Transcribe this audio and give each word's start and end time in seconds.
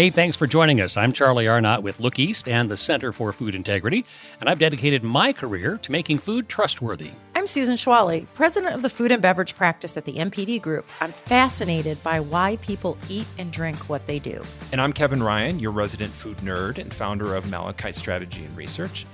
Hey, 0.00 0.08
thanks 0.08 0.34
for 0.34 0.46
joining 0.46 0.80
us. 0.80 0.96
I'm 0.96 1.12
Charlie 1.12 1.44
Arnot 1.44 1.82
with 1.82 2.00
Look 2.00 2.18
East 2.18 2.48
and 2.48 2.70
the 2.70 2.76
Center 2.78 3.12
for 3.12 3.34
Food 3.34 3.54
Integrity, 3.54 4.06
and 4.40 4.48
I've 4.48 4.58
dedicated 4.58 5.04
my 5.04 5.30
career 5.30 5.76
to 5.76 5.92
making 5.92 6.20
food 6.20 6.48
trustworthy. 6.48 7.10
I'm 7.34 7.46
Susan 7.46 7.74
Schwallie, 7.74 8.26
president 8.32 8.74
of 8.74 8.80
the 8.80 8.88
food 8.88 9.12
and 9.12 9.20
beverage 9.20 9.54
practice 9.54 9.98
at 9.98 10.06
the 10.06 10.14
NPD 10.14 10.62
Group. 10.62 10.88
I'm 11.02 11.12
fascinated 11.12 12.02
by 12.02 12.18
why 12.18 12.56
people 12.62 12.96
eat 13.10 13.26
and 13.36 13.52
drink 13.52 13.90
what 13.90 14.06
they 14.06 14.18
do. 14.18 14.42
And 14.72 14.80
I'm 14.80 14.94
Kevin 14.94 15.22
Ryan, 15.22 15.58
your 15.58 15.70
resident 15.70 16.14
food 16.14 16.38
nerd 16.38 16.78
and 16.78 16.94
founder 16.94 17.34
of 17.34 17.50
Malachite 17.50 17.94
Strategy 17.94 18.42
and 18.42 18.56
Research. 18.56 19.04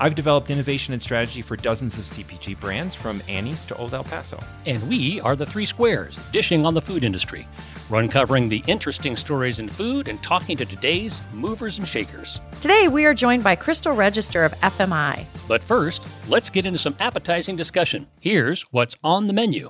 I've 0.00 0.16
developed 0.16 0.50
innovation 0.50 0.92
and 0.92 1.00
strategy 1.00 1.40
for 1.40 1.56
dozens 1.56 1.98
of 1.98 2.04
CPG 2.04 2.58
brands 2.58 2.94
from 2.94 3.22
Annie's 3.28 3.64
to 3.66 3.76
Old 3.76 3.94
El 3.94 4.02
Paso. 4.02 4.38
And 4.66 4.86
we 4.88 5.20
are 5.20 5.36
the 5.36 5.46
Three 5.46 5.64
Squares, 5.64 6.18
dishing 6.32 6.66
on 6.66 6.74
the 6.74 6.80
food 6.80 7.04
industry. 7.04 7.46
We're 7.88 8.00
uncovering 8.00 8.48
the 8.48 8.64
interesting 8.66 9.14
stories 9.14 9.60
in 9.60 9.68
food 9.68 10.08
and 10.08 10.20
talking 10.22 10.56
to 10.56 10.64
today's 10.64 11.22
movers 11.32 11.78
and 11.78 11.86
shakers. 11.86 12.40
Today, 12.60 12.88
we 12.88 13.04
are 13.04 13.14
joined 13.14 13.44
by 13.44 13.54
Krystal 13.54 13.96
Register 13.96 14.44
of 14.44 14.52
FMI. 14.60 15.26
But 15.46 15.62
first, 15.62 16.04
let's 16.28 16.50
get 16.50 16.66
into 16.66 16.78
some 16.78 16.96
appetizing 16.98 17.54
discussion. 17.54 18.08
Here's 18.20 18.62
what's 18.72 18.96
on 19.04 19.28
the 19.28 19.32
menu. 19.32 19.68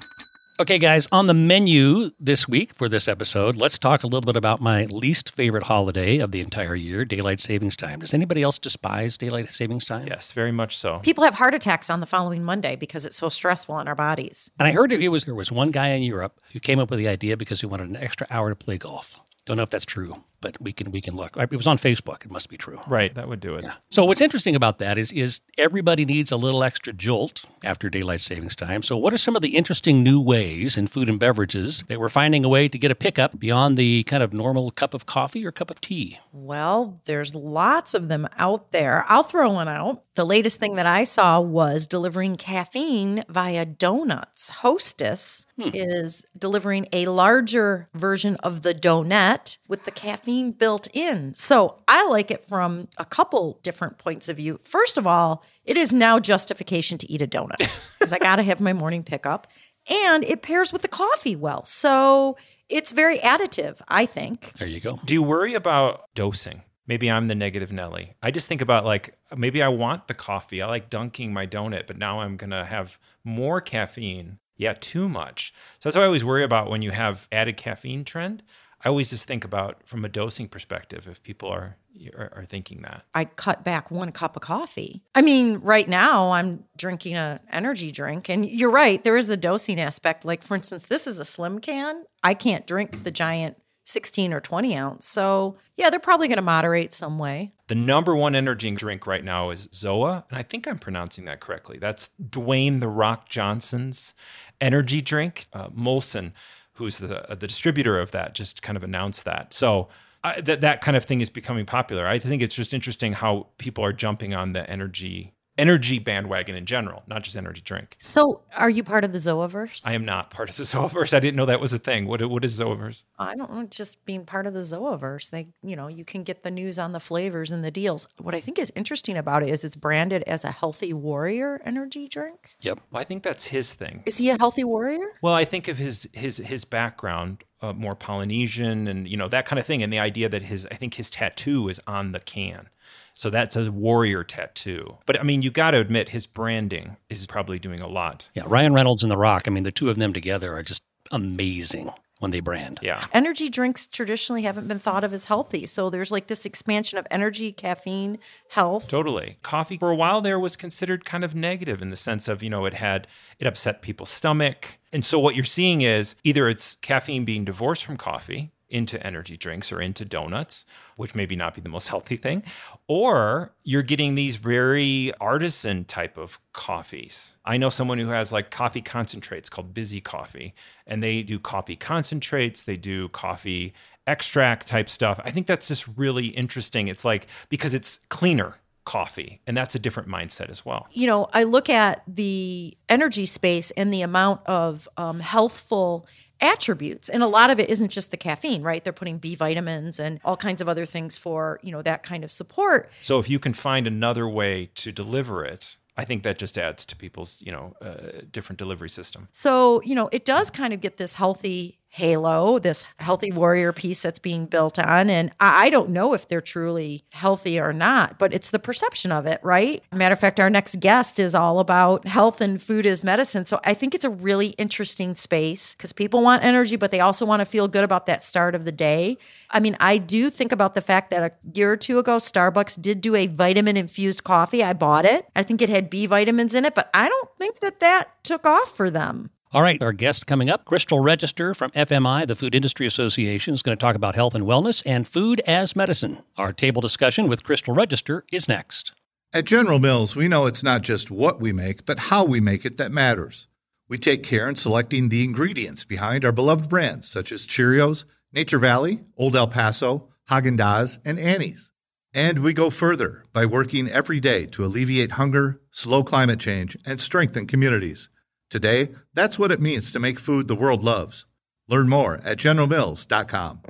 Okay, 0.60 0.78
guys, 0.78 1.08
on 1.10 1.26
the 1.26 1.34
menu 1.34 2.12
this 2.20 2.46
week 2.46 2.76
for 2.76 2.88
this 2.88 3.08
episode, 3.08 3.56
let's 3.56 3.76
talk 3.76 4.04
a 4.04 4.06
little 4.06 4.20
bit 4.20 4.36
about 4.36 4.60
my 4.60 4.84
least 4.84 5.34
favorite 5.34 5.64
holiday 5.64 6.18
of 6.18 6.30
the 6.30 6.40
entire 6.40 6.76
year, 6.76 7.04
daylight 7.04 7.40
savings 7.40 7.74
time. 7.74 7.98
Does 7.98 8.14
anybody 8.14 8.40
else 8.40 8.60
despise 8.60 9.18
daylight 9.18 9.48
savings 9.48 9.84
time? 9.84 10.06
Yes, 10.06 10.30
very 10.30 10.52
much 10.52 10.76
so. 10.76 11.00
People 11.00 11.24
have 11.24 11.34
heart 11.34 11.56
attacks 11.56 11.90
on 11.90 11.98
the 11.98 12.06
following 12.06 12.44
Monday 12.44 12.76
because 12.76 13.04
it's 13.04 13.16
so 13.16 13.28
stressful 13.28 13.74
on 13.74 13.88
our 13.88 13.96
bodies. 13.96 14.48
And 14.60 14.68
I 14.68 14.70
heard 14.70 14.92
it 14.92 15.08
was 15.08 15.24
there 15.24 15.34
was 15.34 15.50
one 15.50 15.72
guy 15.72 15.88
in 15.88 16.04
Europe 16.04 16.38
who 16.52 16.60
came 16.60 16.78
up 16.78 16.88
with 16.88 17.00
the 17.00 17.08
idea 17.08 17.36
because 17.36 17.58
he 17.60 17.66
wanted 17.66 17.88
an 17.88 17.96
extra 17.96 18.28
hour 18.30 18.48
to 18.48 18.54
play 18.54 18.78
golf. 18.78 19.20
Don't 19.46 19.56
know 19.56 19.64
if 19.64 19.70
that's 19.70 19.84
true, 19.84 20.14
but 20.44 20.60
we 20.60 20.74
can 20.74 20.90
we 20.90 21.00
can 21.00 21.16
look. 21.16 21.38
It 21.38 21.50
was 21.56 21.66
on 21.66 21.78
Facebook. 21.78 22.22
It 22.26 22.30
must 22.30 22.50
be 22.50 22.58
true. 22.58 22.78
Right, 22.86 23.14
that 23.14 23.28
would 23.28 23.40
do 23.40 23.54
it. 23.54 23.64
Yeah. 23.64 23.72
So 23.88 24.04
what's 24.04 24.20
interesting 24.20 24.54
about 24.54 24.78
that 24.78 24.98
is 24.98 25.10
is 25.10 25.40
everybody 25.56 26.04
needs 26.04 26.32
a 26.32 26.36
little 26.36 26.62
extra 26.62 26.92
jolt 26.92 27.46
after 27.64 27.88
daylight 27.88 28.20
savings 28.20 28.54
time. 28.54 28.82
So 28.82 28.98
what 28.98 29.14
are 29.14 29.18
some 29.18 29.36
of 29.36 29.40
the 29.40 29.56
interesting 29.56 30.02
new 30.02 30.20
ways 30.20 30.76
in 30.76 30.86
food 30.86 31.08
and 31.08 31.18
beverages 31.18 31.82
that 31.88 31.98
we're 31.98 32.10
finding 32.10 32.44
a 32.44 32.48
way 32.50 32.68
to 32.68 32.78
get 32.78 32.90
a 32.90 32.94
pickup 32.94 33.38
beyond 33.38 33.78
the 33.78 34.02
kind 34.04 34.22
of 34.22 34.34
normal 34.34 34.70
cup 34.70 34.92
of 34.92 35.06
coffee 35.06 35.46
or 35.46 35.50
cup 35.50 35.70
of 35.70 35.80
tea? 35.80 36.18
Well, 36.30 37.00
there's 37.06 37.34
lots 37.34 37.94
of 37.94 38.08
them 38.08 38.28
out 38.36 38.70
there. 38.72 39.06
I'll 39.08 39.22
throw 39.22 39.50
one 39.50 39.68
out. 39.68 40.04
The 40.14 40.26
latest 40.26 40.60
thing 40.60 40.74
that 40.76 40.86
I 40.86 41.04
saw 41.04 41.40
was 41.40 41.86
delivering 41.86 42.36
caffeine 42.36 43.24
via 43.30 43.64
donuts. 43.64 44.50
Hostess 44.50 45.46
hmm. 45.56 45.70
is 45.72 46.22
delivering 46.38 46.86
a 46.92 47.06
larger 47.06 47.88
version 47.94 48.36
of 48.36 48.60
the 48.60 48.74
donut 48.74 49.56
with 49.66 49.84
the 49.86 49.90
caffeine 49.90 50.33
built 50.58 50.88
in. 50.92 51.34
So 51.34 51.82
I 51.88 52.06
like 52.08 52.30
it 52.30 52.42
from 52.42 52.88
a 52.98 53.04
couple 53.04 53.58
different 53.62 53.98
points 53.98 54.28
of 54.28 54.36
view. 54.36 54.58
First 54.64 54.98
of 54.98 55.06
all, 55.06 55.44
it 55.64 55.76
is 55.76 55.92
now 55.92 56.18
justification 56.18 56.98
to 56.98 57.10
eat 57.10 57.22
a 57.22 57.26
donut 57.26 57.58
because 57.98 58.12
I 58.12 58.18
got 58.18 58.36
to 58.36 58.42
have 58.42 58.60
my 58.60 58.72
morning 58.72 59.02
pickup. 59.02 59.46
And 59.88 60.24
it 60.24 60.42
pairs 60.42 60.72
with 60.72 60.82
the 60.82 60.88
coffee 60.88 61.36
well. 61.36 61.64
So 61.64 62.36
it's 62.68 62.92
very 62.92 63.18
additive, 63.18 63.82
I 63.88 64.06
think. 64.06 64.54
There 64.54 64.68
you 64.68 64.80
go. 64.80 64.98
Do 65.04 65.12
you 65.14 65.22
worry 65.22 65.54
about 65.54 66.14
dosing? 66.14 66.62
Maybe 66.86 67.10
I'm 67.10 67.28
the 67.28 67.34
negative 67.34 67.72
Nelly. 67.72 68.14
I 68.22 68.30
just 68.30 68.48
think 68.48 68.60
about 68.60 68.84
like 68.84 69.16
maybe 69.34 69.62
I 69.62 69.68
want 69.68 70.06
the 70.06 70.14
coffee. 70.14 70.60
I 70.60 70.66
like 70.66 70.90
dunking 70.90 71.32
my 71.32 71.46
donut, 71.46 71.86
but 71.86 71.96
now 71.96 72.20
I'm 72.20 72.36
gonna 72.36 72.64
have 72.64 72.98
more 73.24 73.60
caffeine. 73.60 74.38
Yeah, 74.56 74.74
too 74.74 75.08
much. 75.08 75.52
So 75.80 75.88
that's 75.88 75.96
what 75.96 76.02
I 76.02 76.06
always 76.06 76.24
worry 76.24 76.44
about 76.44 76.70
when 76.70 76.82
you 76.82 76.92
have 76.92 77.26
added 77.32 77.56
caffeine 77.56 78.04
trend. 78.04 78.42
I 78.84 78.88
always 78.88 79.10
just 79.10 79.26
think 79.26 79.44
about 79.44 79.88
from 79.88 80.04
a 80.04 80.08
dosing 80.08 80.46
perspective 80.46 81.08
if 81.08 81.22
people 81.22 81.48
are, 81.48 81.76
are 82.16 82.32
are, 82.36 82.44
thinking 82.44 82.82
that. 82.82 83.04
I'd 83.14 83.36
cut 83.36 83.64
back 83.64 83.90
one 83.90 84.12
cup 84.12 84.36
of 84.36 84.42
coffee. 84.42 85.02
I 85.14 85.22
mean, 85.22 85.56
right 85.58 85.88
now 85.88 86.32
I'm 86.32 86.64
drinking 86.76 87.14
an 87.14 87.40
energy 87.50 87.90
drink 87.90 88.28
and 88.28 88.44
you're 88.44 88.70
right, 88.70 89.02
there 89.02 89.16
is 89.16 89.30
a 89.30 89.36
dosing 89.36 89.80
aspect. 89.80 90.24
Like 90.24 90.42
for 90.42 90.54
instance, 90.54 90.86
this 90.86 91.06
is 91.06 91.18
a 91.18 91.24
slim 91.24 91.60
can. 91.60 92.04
I 92.22 92.34
can't 92.34 92.66
drink 92.66 93.04
the 93.04 93.10
giant 93.10 93.56
16 93.84 94.32
or 94.32 94.40
20 94.40 94.76
ounce. 94.76 95.06
So, 95.06 95.56
yeah, 95.76 95.90
they're 95.90 96.00
probably 96.00 96.28
going 96.28 96.36
to 96.36 96.42
moderate 96.42 96.94
some 96.94 97.18
way. 97.18 97.52
The 97.68 97.74
number 97.74 98.16
one 98.16 98.34
energy 98.34 98.70
drink 98.70 99.06
right 99.06 99.22
now 99.22 99.50
is 99.50 99.68
Zoa, 99.68 100.24
and 100.30 100.38
I 100.38 100.42
think 100.42 100.66
I'm 100.66 100.78
pronouncing 100.78 101.26
that 101.26 101.40
correctly. 101.40 101.78
That's 101.78 102.10
Dwayne 102.22 102.80
The 102.80 102.88
Rock 102.88 103.28
Johnson's 103.28 104.14
energy 104.60 105.00
drink. 105.00 105.46
Uh, 105.52 105.68
Molson, 105.68 106.32
who's 106.74 106.98
the, 106.98 107.30
uh, 107.30 107.34
the 107.34 107.46
distributor 107.46 107.98
of 107.98 108.10
that, 108.12 108.34
just 108.34 108.62
kind 108.62 108.76
of 108.76 108.84
announced 108.84 109.24
that. 109.24 109.52
So, 109.52 109.88
I, 110.24 110.40
that 110.40 110.62
that 110.62 110.80
kind 110.80 110.96
of 110.96 111.04
thing 111.04 111.20
is 111.20 111.28
becoming 111.28 111.66
popular. 111.66 112.06
I 112.06 112.18
think 112.18 112.40
it's 112.40 112.54
just 112.54 112.72
interesting 112.72 113.12
how 113.12 113.48
people 113.58 113.84
are 113.84 113.92
jumping 113.92 114.32
on 114.32 114.54
the 114.54 114.68
energy 114.70 115.33
energy 115.58 115.98
bandwagon 115.98 116.56
in 116.56 116.66
general, 116.66 117.02
not 117.06 117.22
just 117.22 117.36
energy 117.36 117.62
drink. 117.62 117.96
So, 117.98 118.42
are 118.56 118.70
you 118.70 118.82
part 118.82 119.04
of 119.04 119.12
the 119.12 119.18
Zoaverse? 119.18 119.86
I 119.86 119.92
am 119.92 120.04
not 120.04 120.30
part 120.30 120.50
of 120.50 120.56
the 120.56 120.62
Zoaverse. 120.62 121.14
I 121.14 121.20
didn't 121.20 121.36
know 121.36 121.46
that 121.46 121.60
was 121.60 121.72
a 121.72 121.78
thing. 121.78 122.06
What 122.06 122.22
what 122.28 122.44
is 122.44 122.58
Zoaverse? 122.58 123.04
I 123.18 123.34
don't 123.34 123.52
know. 123.52 123.66
Just 123.66 124.04
being 124.04 124.24
part 124.24 124.46
of 124.46 124.54
the 124.54 124.60
Zoaverse, 124.60 125.30
they 125.30 125.48
you 125.62 125.76
know 125.76 125.88
you 125.88 126.04
can 126.04 126.22
get 126.22 126.42
the 126.42 126.50
news 126.50 126.78
on 126.78 126.92
the 126.92 127.00
flavors 127.00 127.50
and 127.50 127.64
the 127.64 127.70
deals. 127.70 128.08
What 128.18 128.34
I 128.34 128.40
think 128.40 128.58
is 128.58 128.72
interesting 128.74 129.16
about 129.16 129.42
it 129.42 129.50
is 129.50 129.64
it's 129.64 129.76
branded 129.76 130.22
as 130.24 130.44
a 130.44 130.50
healthy 130.50 130.92
warrior 130.92 131.60
energy 131.64 132.08
drink. 132.08 132.54
Yep. 132.60 132.80
Well, 132.90 133.00
I 133.00 133.04
think 133.04 133.22
that's 133.22 133.46
his 133.46 133.74
thing. 133.74 134.02
Is 134.06 134.18
he 134.18 134.30
a 134.30 134.38
healthy 134.38 134.64
warrior? 134.64 135.06
Well, 135.22 135.34
I 135.34 135.44
think 135.44 135.68
of 135.68 135.78
his 135.78 136.08
his 136.12 136.38
his 136.38 136.64
background. 136.64 137.44
Uh, 137.64 137.72
more 137.72 137.94
Polynesian 137.94 138.86
and 138.86 139.08
you 139.08 139.16
know 139.16 139.28
that 139.28 139.46
kind 139.46 139.58
of 139.58 139.64
thing, 139.64 139.82
and 139.82 139.90
the 139.90 139.98
idea 139.98 140.28
that 140.28 140.42
his 140.42 140.66
I 140.70 140.74
think 140.74 140.94
his 140.94 141.08
tattoo 141.08 141.68
is 141.70 141.80
on 141.86 142.12
the 142.12 142.20
can, 142.20 142.68
so 143.14 143.30
that's 143.30 143.56
a 143.56 143.72
warrior 143.72 144.22
tattoo. 144.22 144.98
But 145.06 145.18
I 145.18 145.22
mean, 145.22 145.40
you 145.40 145.50
got 145.50 145.70
to 145.70 145.78
admit 145.78 146.10
his 146.10 146.26
branding 146.26 146.96
is 147.08 147.26
probably 147.26 147.58
doing 147.58 147.80
a 147.80 147.88
lot. 147.88 148.28
Yeah, 148.34 148.42
Ryan 148.46 148.74
Reynolds 148.74 149.02
and 149.02 149.10
The 149.10 149.16
Rock. 149.16 149.44
I 149.46 149.50
mean, 149.50 149.62
the 149.62 149.72
two 149.72 149.88
of 149.88 149.96
them 149.96 150.12
together 150.12 150.52
are 150.52 150.62
just 150.62 150.82
amazing 151.10 151.90
when 152.20 152.30
they 152.30 152.40
brand. 152.40 152.78
Yeah. 152.82 153.04
Energy 153.12 153.48
drinks 153.48 153.86
traditionally 153.86 154.42
haven't 154.42 154.68
been 154.68 154.78
thought 154.78 155.04
of 155.04 155.12
as 155.12 155.26
healthy. 155.26 155.66
So 155.66 155.90
there's 155.90 156.12
like 156.12 156.28
this 156.28 156.46
expansion 156.46 156.98
of 156.98 157.06
energy, 157.10 157.52
caffeine, 157.52 158.18
health. 158.48 158.88
Totally. 158.88 159.38
Coffee 159.42 159.76
for 159.76 159.90
a 159.90 159.96
while 159.96 160.20
there 160.20 160.38
was 160.38 160.56
considered 160.56 161.04
kind 161.04 161.24
of 161.24 161.34
negative 161.34 161.82
in 161.82 161.90
the 161.90 161.96
sense 161.96 162.28
of, 162.28 162.42
you 162.42 162.50
know, 162.50 162.64
it 162.64 162.74
had 162.74 163.06
it 163.38 163.46
upset 163.46 163.82
people's 163.82 164.10
stomach. 164.10 164.78
And 164.92 165.04
so 165.04 165.18
what 165.18 165.34
you're 165.34 165.44
seeing 165.44 165.80
is 165.80 166.14
either 166.24 166.48
it's 166.48 166.76
caffeine 166.76 167.24
being 167.24 167.44
divorced 167.44 167.84
from 167.84 167.96
coffee 167.96 168.52
into 168.74 169.00
energy 169.06 169.36
drinks 169.36 169.70
or 169.70 169.80
into 169.80 170.04
donuts, 170.04 170.66
which 170.96 171.14
maybe 171.14 171.36
not 171.36 171.54
be 171.54 171.60
the 171.60 171.68
most 171.68 171.88
healthy 171.94 172.16
thing, 172.16 172.42
or 172.88 173.54
you're 173.62 173.82
getting 173.82 174.16
these 174.16 174.36
very 174.36 175.12
artisan 175.20 175.84
type 175.84 176.18
of 176.18 176.40
coffees. 176.52 177.36
I 177.44 177.56
know 177.56 177.68
someone 177.68 177.98
who 177.98 178.08
has 178.08 178.32
like 178.32 178.50
coffee 178.50 178.82
concentrates 178.82 179.48
called 179.48 179.72
Bizzy 179.72 180.02
Coffee, 180.02 180.54
and 180.86 181.02
they 181.02 181.22
do 181.22 181.38
coffee 181.38 181.76
concentrates, 181.76 182.64
they 182.64 182.76
do 182.76 183.08
coffee 183.08 183.72
extract 184.06 184.66
type 184.66 184.88
stuff. 184.88 185.20
I 185.24 185.30
think 185.30 185.46
that's 185.46 185.68
just 185.68 185.88
really 185.96 186.26
interesting. 186.26 186.88
It's 186.88 187.04
like 187.04 187.28
because 187.48 187.72
it's 187.72 188.00
cleaner 188.10 188.56
coffee 188.84 189.40
and 189.46 189.56
that's 189.56 189.74
a 189.74 189.78
different 189.78 190.10
mindset 190.10 190.50
as 190.50 190.62
well 190.62 190.86
you 190.92 191.06
know 191.06 191.26
i 191.32 191.42
look 191.42 191.70
at 191.70 192.02
the 192.06 192.76
energy 192.90 193.24
space 193.24 193.70
and 193.70 193.94
the 193.94 194.02
amount 194.02 194.42
of 194.44 194.86
um, 194.98 195.20
healthful 195.20 196.06
attributes. 196.40 197.08
And 197.08 197.22
a 197.22 197.26
lot 197.26 197.50
of 197.50 197.60
it 197.60 197.70
isn't 197.70 197.90
just 197.90 198.10
the 198.10 198.16
caffeine 198.16 198.62
right? 198.62 198.82
They're 198.82 198.92
putting 198.92 199.18
b 199.18 199.34
vitamins 199.34 199.98
and 200.00 200.20
all 200.24 200.36
kinds 200.36 200.60
of 200.60 200.68
other 200.68 200.86
things 200.86 201.16
for 201.16 201.60
you 201.62 201.72
know 201.72 201.82
that 201.82 202.02
kind 202.02 202.24
of 202.24 202.30
support. 202.30 202.90
So 203.00 203.18
if 203.18 203.28
you 203.28 203.38
can 203.38 203.54
find 203.54 203.86
another 203.86 204.28
way 204.28 204.70
to 204.76 204.92
deliver 204.92 205.44
it 205.44 205.76
I 205.96 206.04
think 206.04 206.24
that 206.24 206.38
just 206.38 206.58
adds 206.58 206.84
to 206.86 206.96
people's, 206.96 207.40
you 207.40 207.52
know, 207.52 207.74
uh, 207.80 208.22
different 208.30 208.58
delivery 208.58 208.88
system. 208.88 209.28
So, 209.30 209.80
you 209.82 209.94
know, 209.94 210.08
it 210.10 210.24
does 210.24 210.50
kind 210.50 210.72
of 210.74 210.80
get 210.80 210.96
this 210.96 211.14
healthy 211.14 211.78
halo, 211.94 212.58
this 212.58 212.84
healthy 212.98 213.30
warrior 213.30 213.72
piece 213.72 214.02
that's 214.02 214.18
being 214.18 214.46
built 214.46 214.80
on. 214.80 215.08
And 215.08 215.30
I 215.38 215.70
don't 215.70 215.90
know 215.90 216.12
if 216.12 216.26
they're 216.26 216.40
truly 216.40 217.04
healthy 217.12 217.60
or 217.60 217.72
not, 217.72 218.18
but 218.18 218.34
it's 218.34 218.50
the 218.50 218.58
perception 218.58 219.12
of 219.12 219.26
it, 219.26 219.38
right? 219.44 219.80
Matter 219.92 220.14
of 220.14 220.18
fact, 220.18 220.40
our 220.40 220.50
next 220.50 220.80
guest 220.80 221.20
is 221.20 221.36
all 221.36 221.60
about 221.60 222.04
health 222.04 222.40
and 222.40 222.60
food 222.60 222.84
as 222.84 223.04
medicine. 223.04 223.46
So 223.46 223.60
I 223.64 223.74
think 223.74 223.94
it's 223.94 224.04
a 224.04 224.10
really 224.10 224.48
interesting 224.58 225.14
space 225.14 225.76
because 225.76 225.92
people 225.92 226.20
want 226.20 226.42
energy, 226.42 226.74
but 226.74 226.90
they 226.90 226.98
also 226.98 227.24
want 227.24 227.42
to 227.42 227.46
feel 227.46 227.68
good 227.68 227.84
about 227.84 228.06
that 228.06 228.24
start 228.24 228.56
of 228.56 228.64
the 228.64 228.72
day. 228.72 229.16
I 229.52 229.60
mean, 229.60 229.76
I 229.78 229.98
do 229.98 230.30
think 230.30 230.50
about 230.50 230.74
the 230.74 230.80
fact 230.80 231.12
that 231.12 231.22
a 231.22 231.56
year 231.56 231.70
or 231.70 231.76
two 231.76 232.00
ago, 232.00 232.16
Starbucks 232.16 232.82
did 232.82 233.02
do 233.02 233.14
a 233.14 233.28
vitamin 233.28 233.76
infused 233.76 234.24
coffee. 234.24 234.64
I 234.64 234.72
bought 234.72 235.04
it. 235.04 235.28
I 235.36 235.44
think 235.44 235.62
it 235.62 235.68
had 235.68 235.90
B 235.90 236.06
vitamins 236.06 236.56
in 236.56 236.64
it, 236.64 236.74
but 236.74 236.90
I 236.92 237.08
don't 237.08 237.28
think 237.38 237.60
that 237.60 237.78
that 237.78 238.24
took 238.24 238.46
off 238.46 238.76
for 238.76 238.90
them. 238.90 239.30
All 239.54 239.62
right, 239.62 239.80
our 239.84 239.92
guest 239.92 240.26
coming 240.26 240.50
up, 240.50 240.64
Krystal 240.64 241.00
Register 241.00 241.54
from 241.54 241.70
FMI, 241.70 242.26
the 242.26 242.34
Food 242.34 242.56
Industry 242.56 242.88
Association, 242.88 243.54
is 243.54 243.62
going 243.62 243.78
to 243.78 243.80
talk 243.80 243.94
about 243.94 244.16
health 244.16 244.34
and 244.34 244.44
wellness 244.44 244.82
and 244.84 245.06
food 245.06 245.40
as 245.46 245.76
medicine. 245.76 246.18
Our 246.36 246.52
table 246.52 246.82
discussion 246.82 247.28
with 247.28 247.44
Krystal 247.44 247.76
Register 247.76 248.24
is 248.32 248.48
next. 248.48 248.90
At 249.32 249.44
General 249.44 249.78
Mills, 249.78 250.16
we 250.16 250.26
know 250.26 250.46
it's 250.46 250.64
not 250.64 250.82
just 250.82 251.08
what 251.08 251.40
we 251.40 251.52
make, 251.52 251.86
but 251.86 252.00
how 252.00 252.24
we 252.24 252.40
make 252.40 252.64
it 252.64 252.78
that 252.78 252.90
matters. 252.90 253.46
We 253.88 253.96
take 253.96 254.24
care 254.24 254.48
in 254.48 254.56
selecting 254.56 255.08
the 255.08 255.22
ingredients 255.22 255.84
behind 255.84 256.24
our 256.24 256.32
beloved 256.32 256.68
brands 256.68 257.08
such 257.08 257.30
as 257.30 257.46
Cheerios, 257.46 258.04
Nature 258.32 258.58
Valley, 258.58 259.04
Old 259.16 259.36
El 259.36 259.46
Paso, 259.46 260.08
Haagen-Dazs, 260.28 260.98
and 261.04 261.20
Annie's. 261.20 261.70
And 262.12 262.40
we 262.40 262.54
go 262.54 262.70
further 262.70 263.22
by 263.32 263.46
working 263.46 263.88
every 263.88 264.18
day 264.18 264.46
to 264.46 264.64
alleviate 264.64 265.12
hunger, 265.12 265.60
slow 265.70 266.02
climate 266.02 266.40
change, 266.40 266.76
and 266.84 267.00
strengthen 267.00 267.46
communities. 267.46 268.08
Today, 268.54 268.92
that's 269.14 269.36
what 269.36 269.50
it 269.50 269.60
means 269.60 269.90
to 269.90 269.98
make 269.98 270.16
food 270.16 270.46
the 270.46 270.54
world 270.54 270.84
loves. 270.84 271.26
Learn 271.68 271.88
more 271.88 272.20
at 272.22 272.38
generalmills.com. 272.38 273.62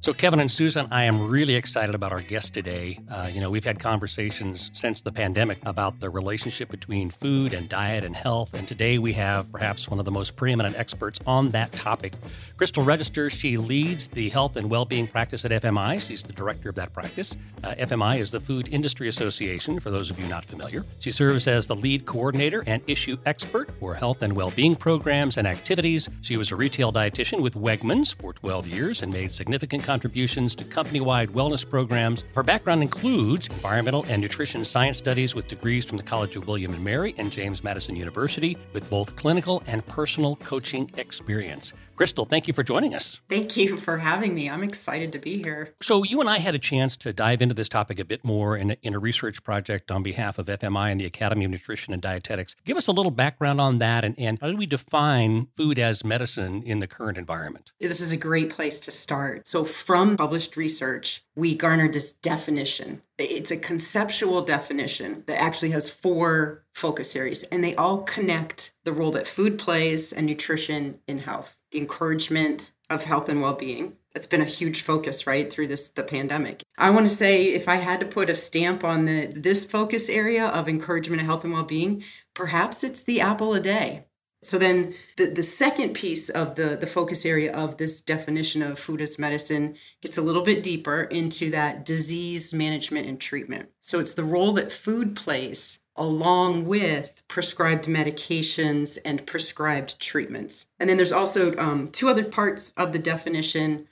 So, 0.00 0.14
Kevin 0.14 0.38
and 0.38 0.48
Susan, 0.48 0.86
I 0.92 1.02
am 1.02 1.28
really 1.28 1.56
excited 1.56 1.92
about 1.92 2.12
our 2.12 2.20
guest 2.20 2.54
today. 2.54 3.00
Uh, 3.10 3.28
you 3.34 3.40
know, 3.40 3.50
we've 3.50 3.64
had 3.64 3.80
conversations 3.80 4.70
since 4.72 5.00
the 5.00 5.10
pandemic 5.10 5.58
about 5.66 5.98
the 5.98 6.08
relationship 6.08 6.70
between 6.70 7.10
food 7.10 7.52
and 7.52 7.68
diet 7.68 8.04
and 8.04 8.14
health. 8.14 8.54
And 8.54 8.66
today 8.68 8.98
we 8.98 9.12
have 9.14 9.50
perhaps 9.50 9.88
one 9.88 9.98
of 9.98 10.04
the 10.04 10.12
most 10.12 10.36
preeminent 10.36 10.78
experts 10.78 11.18
on 11.26 11.48
that 11.48 11.72
topic. 11.72 12.12
Krystal 12.56 12.86
Register, 12.86 13.28
she 13.28 13.56
leads 13.56 14.06
the 14.06 14.28
health 14.28 14.56
and 14.56 14.70
well 14.70 14.84
being 14.84 15.08
practice 15.08 15.44
at 15.44 15.50
FMI. 15.50 16.00
She's 16.00 16.22
the 16.22 16.32
director 16.32 16.68
of 16.68 16.76
that 16.76 16.92
practice. 16.92 17.36
Uh, 17.64 17.74
FMI 17.74 18.20
is 18.20 18.30
the 18.30 18.38
Food 18.38 18.68
Industry 18.68 19.08
Association, 19.08 19.80
for 19.80 19.90
those 19.90 20.12
of 20.12 20.20
you 20.20 20.28
not 20.28 20.44
familiar. 20.44 20.84
She 21.00 21.10
serves 21.10 21.48
as 21.48 21.66
the 21.66 21.74
lead 21.74 22.06
coordinator 22.06 22.62
and 22.68 22.82
issue 22.86 23.16
expert 23.26 23.68
for 23.80 23.94
health 23.94 24.22
and 24.22 24.36
well 24.36 24.52
being 24.52 24.76
programs 24.76 25.38
and 25.38 25.46
activities. 25.48 26.08
She 26.20 26.36
was 26.36 26.52
a 26.52 26.56
retail 26.56 26.92
dietitian 26.92 27.40
with 27.40 27.54
Wegmans 27.54 28.14
for 28.14 28.32
12 28.32 28.68
years 28.68 29.02
and 29.02 29.12
made 29.12 29.32
significant 29.32 29.87
contributions 29.88 30.54
to 30.54 30.64
company 30.64 31.00
wide 31.00 31.30
wellness 31.30 31.66
programs. 31.66 32.26
Her 32.34 32.42
background 32.42 32.82
includes 32.82 33.46
environmental 33.46 34.04
and 34.10 34.20
nutrition 34.20 34.62
science 34.62 34.98
studies 34.98 35.34
with 35.34 35.48
degrees 35.48 35.86
from 35.86 35.96
the 35.96 36.02
College 36.02 36.36
of 36.36 36.46
William 36.46 36.74
and 36.74 36.84
Mary 36.84 37.14
and 37.16 37.32
James 37.32 37.64
Madison 37.64 37.96
University, 37.96 38.58
with 38.74 38.90
both 38.90 39.16
clinical 39.16 39.62
and 39.66 39.86
personal 39.86 40.36
coaching 40.36 40.90
experience. 40.98 41.72
Krystal, 41.98 42.28
thank 42.28 42.46
you 42.46 42.54
for 42.54 42.62
joining 42.62 42.94
us. 42.94 43.20
Thank 43.28 43.56
you 43.56 43.76
for 43.76 43.98
having 43.98 44.32
me. 44.32 44.48
I'm 44.48 44.62
excited 44.62 45.10
to 45.10 45.18
be 45.18 45.42
here. 45.42 45.74
So, 45.82 46.04
you 46.04 46.20
and 46.20 46.30
I 46.30 46.38
had 46.38 46.54
a 46.54 46.58
chance 46.58 46.96
to 46.98 47.12
dive 47.12 47.42
into 47.42 47.56
this 47.56 47.68
topic 47.68 47.98
a 47.98 48.04
bit 48.04 48.24
more 48.24 48.56
in 48.56 48.70
a, 48.70 48.76
in 48.82 48.94
a 48.94 49.00
research 49.00 49.42
project 49.42 49.90
on 49.90 50.04
behalf 50.04 50.38
of 50.38 50.46
FMI 50.46 50.92
and 50.92 51.00
the 51.00 51.06
Academy 51.06 51.44
of 51.44 51.50
Nutrition 51.50 51.92
and 51.92 52.00
Dietetics. 52.00 52.54
Give 52.64 52.76
us 52.76 52.86
a 52.86 52.92
little 52.92 53.10
background 53.10 53.60
on 53.60 53.80
that 53.80 54.04
and, 54.04 54.16
and 54.16 54.38
how 54.40 54.48
do 54.48 54.56
we 54.56 54.64
define 54.64 55.48
food 55.56 55.76
as 55.80 56.04
medicine 56.04 56.62
in 56.62 56.78
the 56.78 56.86
current 56.86 57.18
environment? 57.18 57.72
This 57.80 58.00
is 58.00 58.12
a 58.12 58.16
great 58.16 58.50
place 58.50 58.78
to 58.78 58.92
start. 58.92 59.48
So, 59.48 59.64
from 59.64 60.16
published 60.16 60.56
research, 60.56 61.24
we 61.38 61.54
garnered 61.54 61.92
this 61.92 62.10
definition. 62.10 63.00
It's 63.16 63.52
a 63.52 63.56
conceptual 63.56 64.42
definition 64.42 65.22
that 65.26 65.40
actually 65.40 65.70
has 65.70 65.88
four 65.88 66.64
focus 66.74 67.14
areas, 67.14 67.44
and 67.44 67.62
they 67.62 67.76
all 67.76 67.98
connect 68.02 68.72
the 68.82 68.92
role 68.92 69.12
that 69.12 69.28
food 69.28 69.56
plays 69.56 70.12
and 70.12 70.26
nutrition 70.26 70.98
in 71.06 71.20
health, 71.20 71.56
the 71.70 71.78
encouragement 71.78 72.72
of 72.90 73.04
health 73.04 73.28
and 73.28 73.40
well 73.40 73.54
being. 73.54 73.96
That's 74.14 74.26
been 74.26 74.42
a 74.42 74.46
huge 74.46 74.82
focus, 74.82 75.28
right, 75.28 75.48
through 75.48 75.68
this 75.68 75.90
the 75.90 76.02
pandemic. 76.02 76.64
I 76.76 76.90
want 76.90 77.08
to 77.08 77.14
say 77.14 77.44
if 77.54 77.68
I 77.68 77.76
had 77.76 78.00
to 78.00 78.06
put 78.06 78.28
a 78.28 78.34
stamp 78.34 78.82
on 78.82 79.04
the 79.04 79.26
this 79.26 79.64
focus 79.64 80.08
area 80.08 80.46
of 80.46 80.68
encouragement 80.68 81.22
of 81.22 81.26
health 81.26 81.44
and 81.44 81.52
well 81.52 81.62
being, 81.62 82.02
perhaps 82.34 82.82
it's 82.82 83.04
the 83.04 83.20
apple 83.20 83.54
a 83.54 83.60
day 83.60 84.07
so 84.48 84.56
then 84.56 84.94
the, 85.16 85.26
the 85.26 85.42
second 85.42 85.92
piece 85.92 86.30
of 86.30 86.56
the, 86.56 86.76
the 86.76 86.86
focus 86.86 87.26
area 87.26 87.52
of 87.52 87.76
this 87.76 88.00
definition 88.00 88.62
of 88.62 88.78
food 88.78 89.02
as 89.02 89.18
medicine 89.18 89.76
gets 90.00 90.16
a 90.16 90.22
little 90.22 90.42
bit 90.42 90.62
deeper 90.62 91.02
into 91.02 91.50
that 91.50 91.84
disease 91.84 92.54
management 92.54 93.06
and 93.06 93.20
treatment. 93.20 93.68
So 93.82 94.00
it's 94.00 94.14
the 94.14 94.24
role 94.24 94.52
that 94.52 94.72
food 94.72 95.14
plays 95.14 95.80
along 95.96 96.64
with 96.64 97.22
prescribed 97.28 97.84
medications 97.86 98.96
and 99.04 99.26
prescribed 99.26 100.00
treatments. 100.00 100.66
And 100.80 100.88
then 100.88 100.96
there's 100.96 101.12
also 101.12 101.54
um, 101.58 101.86
two 101.88 102.08
other 102.08 102.24
parts 102.24 102.72
of 102.76 102.92
the 102.92 102.98
definition 102.98 103.86